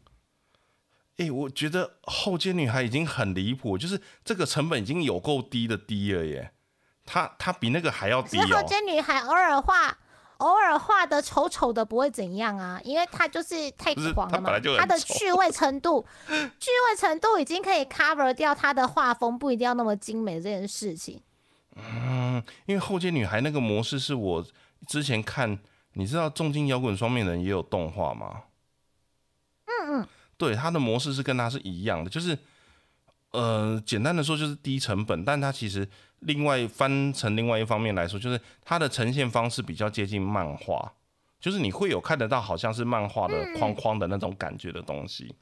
[1.17, 6.51] 哎、我觉得后街女孩已经很离谱，就是这个成本已经有够低的低了耶。
[7.07, 8.47] 她她比那个还要低哦。
[8.47, 9.97] 之后街女孩偶尔画，
[10.39, 21.21] 偶尔画的丑丑的不会怎样啊，因为她就是太狂了嘛她本来就，很她的趣味程度， 趣味程度已经可以 cover 掉她的画风不一定要那么精美这件事情。
[21.77, 24.47] 嗯，因为后街女孩那个模式是我
[24.87, 25.59] 之前看，
[25.95, 28.43] 你知道重金摇滚双面人也有动画吗？
[29.67, 32.39] 嗯嗯，对，它的模式是跟它是一样的，就是
[33.33, 35.89] 呃，简单的说就是低成本，但它其实
[36.25, 40.93] 另外翻成另外一方面来说，就是它的呈现方式比较接近漫画，
[41.41, 45.35] 就是你会有看得到好像是漫画的框框的那种感觉的东西。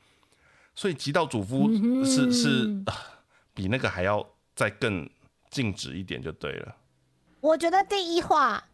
[0.74, 1.70] 所以极道主夫
[2.04, 2.94] 是是、啊
[3.54, 4.26] 比那个还要
[4.56, 5.06] 再更
[5.50, 6.74] 静止一点就对了。
[7.38, 8.64] 我觉得第一话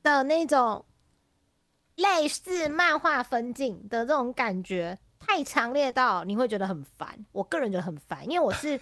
[0.00, 0.84] 的那种
[1.96, 7.26] 类似漫画分镜的这种感觉太强烈到你会觉得很烦。
[7.32, 8.80] 我个人觉得很烦，因为我是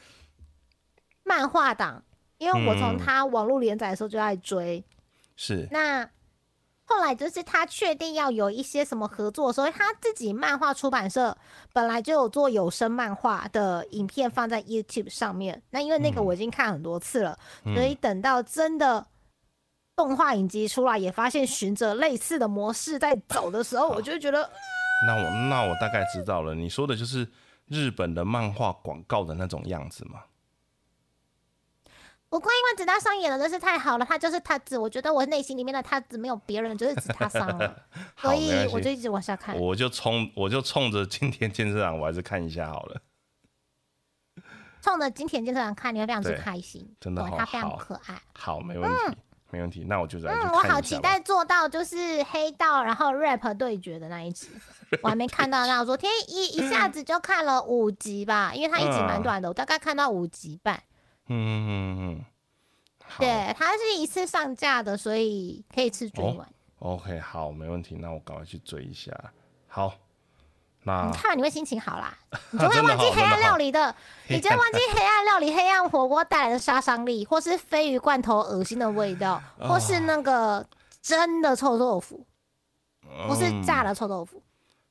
[1.23, 2.05] 漫画党，
[2.39, 4.85] 因为我从嗯他网络连载的时候就在追。
[5.37, 6.09] 是，那
[6.85, 11.37] 后来就是他确定要有一些什么合作的时候，他自己漫画出版社
[11.73, 15.63] 本来就有做有声漫画的影片放在 YouTube 上面。
[15.71, 19.07] 那因为那个嗯我已经看很多次了，嗯所以等到真的
[19.97, 24.49] 动画影集出来，也发现循着类似的模式在走的时候，我就觉得
[25.07, 27.27] 那我那我大概知道了，你说的就是
[27.67, 30.21] 日本的漫画广告的那种样子吗？
[32.35, 37.77] 不过因为子大商演的真是太好了，他就是他子，我觉得我内心里面的他子没有别人，就是只他上了，
[38.21, 39.57] 所以我就一直往下看。
[39.57, 43.01] 我就冲我就冲着今天健身长，我还是看一下好了。
[44.83, 46.93] 冲着金田健身长看，你会非常之开心。
[46.99, 48.21] 真的他非常可爱。
[48.37, 49.17] 好，没问题，
[49.53, 49.85] 没问题。
[49.89, 50.81] 那我就嗯，我好。
[50.81, 54.49] 期待做到就是黑道然后 rap 对决的那一集，
[55.03, 55.79] 我还没看到那。
[55.79, 60.83] 我昨天一一下子就看了五集吧，因为它一集蛮短的，我大概看到五集半。
[61.29, 62.25] 嗯嗯嗯嗯。
[63.07, 66.49] 好对，它是一次上架的，所以可以一次追哦完。
[66.79, 67.97] OK，好，没问题。
[67.97, 69.13] 那我赶快去追一下。
[69.69, 69.95] 好，
[70.83, 72.17] 那你看你会心情好啦，
[72.51, 73.95] 你就会忘记黑暗料理的，
[74.29, 80.67] 你就会忘记黑暗料理、黑暗火锅带来的杀伤力，或是鲱鱼罐头恶心的味道， 或是那个
[81.01, 82.27] 真的臭豆腐，
[83.29, 83.95] 不是炸的。
[83.95, 84.43] 臭豆腐。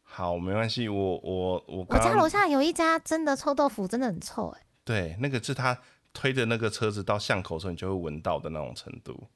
[0.02, 0.88] 好，没关系。
[0.88, 5.78] 我我我我家楼下有一家真的臭豆腐，真的很臭哎、对，那个是他
[6.14, 9.28] 推着那个车子到巷口的时候，你就会闻到的那种程度。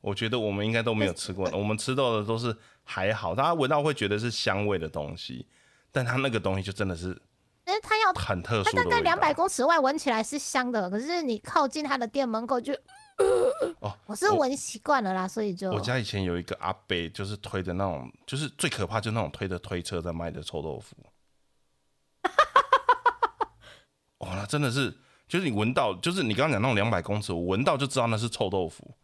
[0.00, 5.46] 我觉得我们应该都没有吃过，我们吃到的都是还好，大家闻到会觉得是香味的东西，
[5.92, 7.22] 但它那个东西就真的是
[7.80, 9.00] 它要很特殊它大概。
[9.00, 12.72] 两百公尺外闻起来是香的，可是你靠近它的店门口就，
[13.80, 20.96] 哦，我是闻习惯了啦，所以就我家以前有一个阿伯，就是推的那种，就是最可怕就是那种推着推车在卖的臭豆腐。
[24.18, 24.96] 哦，那真的是，
[25.32, 28.94] 就是你闻到，就是你刚刚讲那种两百公尺，我闻到就知道那是臭豆腐，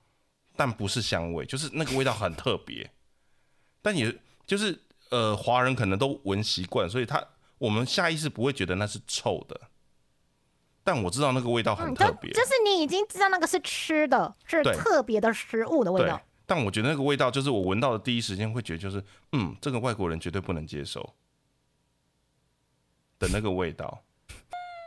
[0.55, 2.91] 但不是香味，就是那个味道很特别。
[3.81, 4.15] 但也
[4.47, 7.27] 就是呃，华人可能都闻习惯，所以他
[7.57, 9.59] 我们下意识不会觉得那是臭的。
[10.85, 16.21] 但我知道那个味道很特别，就是你已经知道那个是吃的，是特别的食物的味道。。
[16.45, 19.03] 但我觉得那个味道，就是我闻到的第一时间会觉得，就是
[19.33, 21.15] 嗯，这个外国人绝对不能接受
[23.19, 24.05] 的那个味道。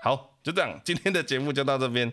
[0.04, 2.12] 好，就这样，今天的节目就到这边。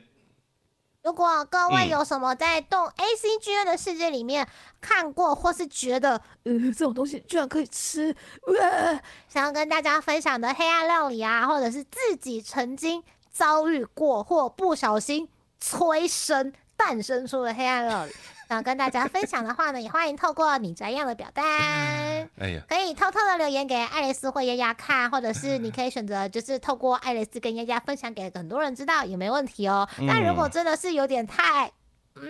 [1.02, 4.46] 如果各位嗯有什么在动 A C G N 的世界里面
[4.78, 8.14] 看过，或是觉得呃这种东西居然可以吃，
[8.60, 15.26] 呃，想要跟大家分享的黑暗料理啊，或者是自己曾经遭遇过或不小心
[15.58, 18.12] 催生诞生出的黑暗料理，
[18.48, 21.44] 想要跟大家分享的话呢，也欢迎透过你这样的表单。
[22.38, 29.86] 哎呀，可以偷偷的留言给爱丽丝或丫丫看，或者是你可以选择就是透过爱丽丝跟丫丫分享给很多人知道也没问题哦。
[30.08, 31.70] 但如果真的是有点太
[32.14, 32.24] 嗯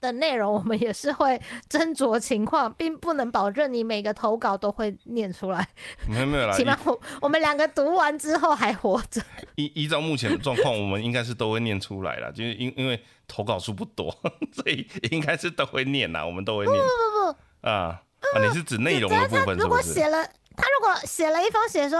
[0.00, 5.68] 的内容，我们也是会斟酌情况，并不能保证你每个投稿都会念出来。
[6.08, 9.20] 没有没有啦，起码我我们两个读完之后还活着。
[9.56, 14.10] 依依依照目前的状况，我们应该是都会念出来了，就是因因为投稿数不多，
[14.52, 16.76] 所以应该是都会念啦，我们都会念。
[16.76, 18.46] 不不不啊啊！
[18.46, 19.80] 你是指内容的部分是如果？
[19.82, 20.28] 写了。
[20.56, 21.98] 他如果写了一封写说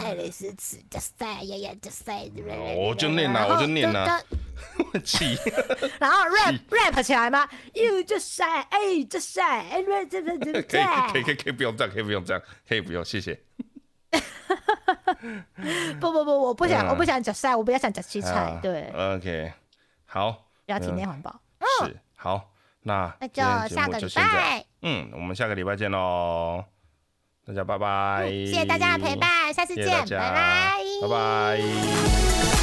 [0.00, 2.30] 爱丽丝吃 just say 呀呀 just say，
[2.74, 4.18] 我就念啦我就念啦
[4.94, 5.36] 就 气，
[6.00, 8.78] 然后 rap rap 起来吗？You just say，哎
[9.10, 13.38] ，just say，哎，这这这可以可以可以可以不用这样，可以不用这样，可以不用，谢谢。
[16.00, 19.52] 不不不，我不想，嗯我不想讲晒，我不要想讲七菜啊，对，，OK，
[20.06, 20.32] 好，
[20.64, 21.38] 比较体内环保。
[21.84, 22.50] 是好，
[22.88, 26.64] 那那就下个礼拜，嗯，我们下个礼拜见喽，
[27.46, 30.72] 大家拜拜，谢谢大家的陪，伴，下次见，拜拜，
[31.02, 32.57] 拜拜。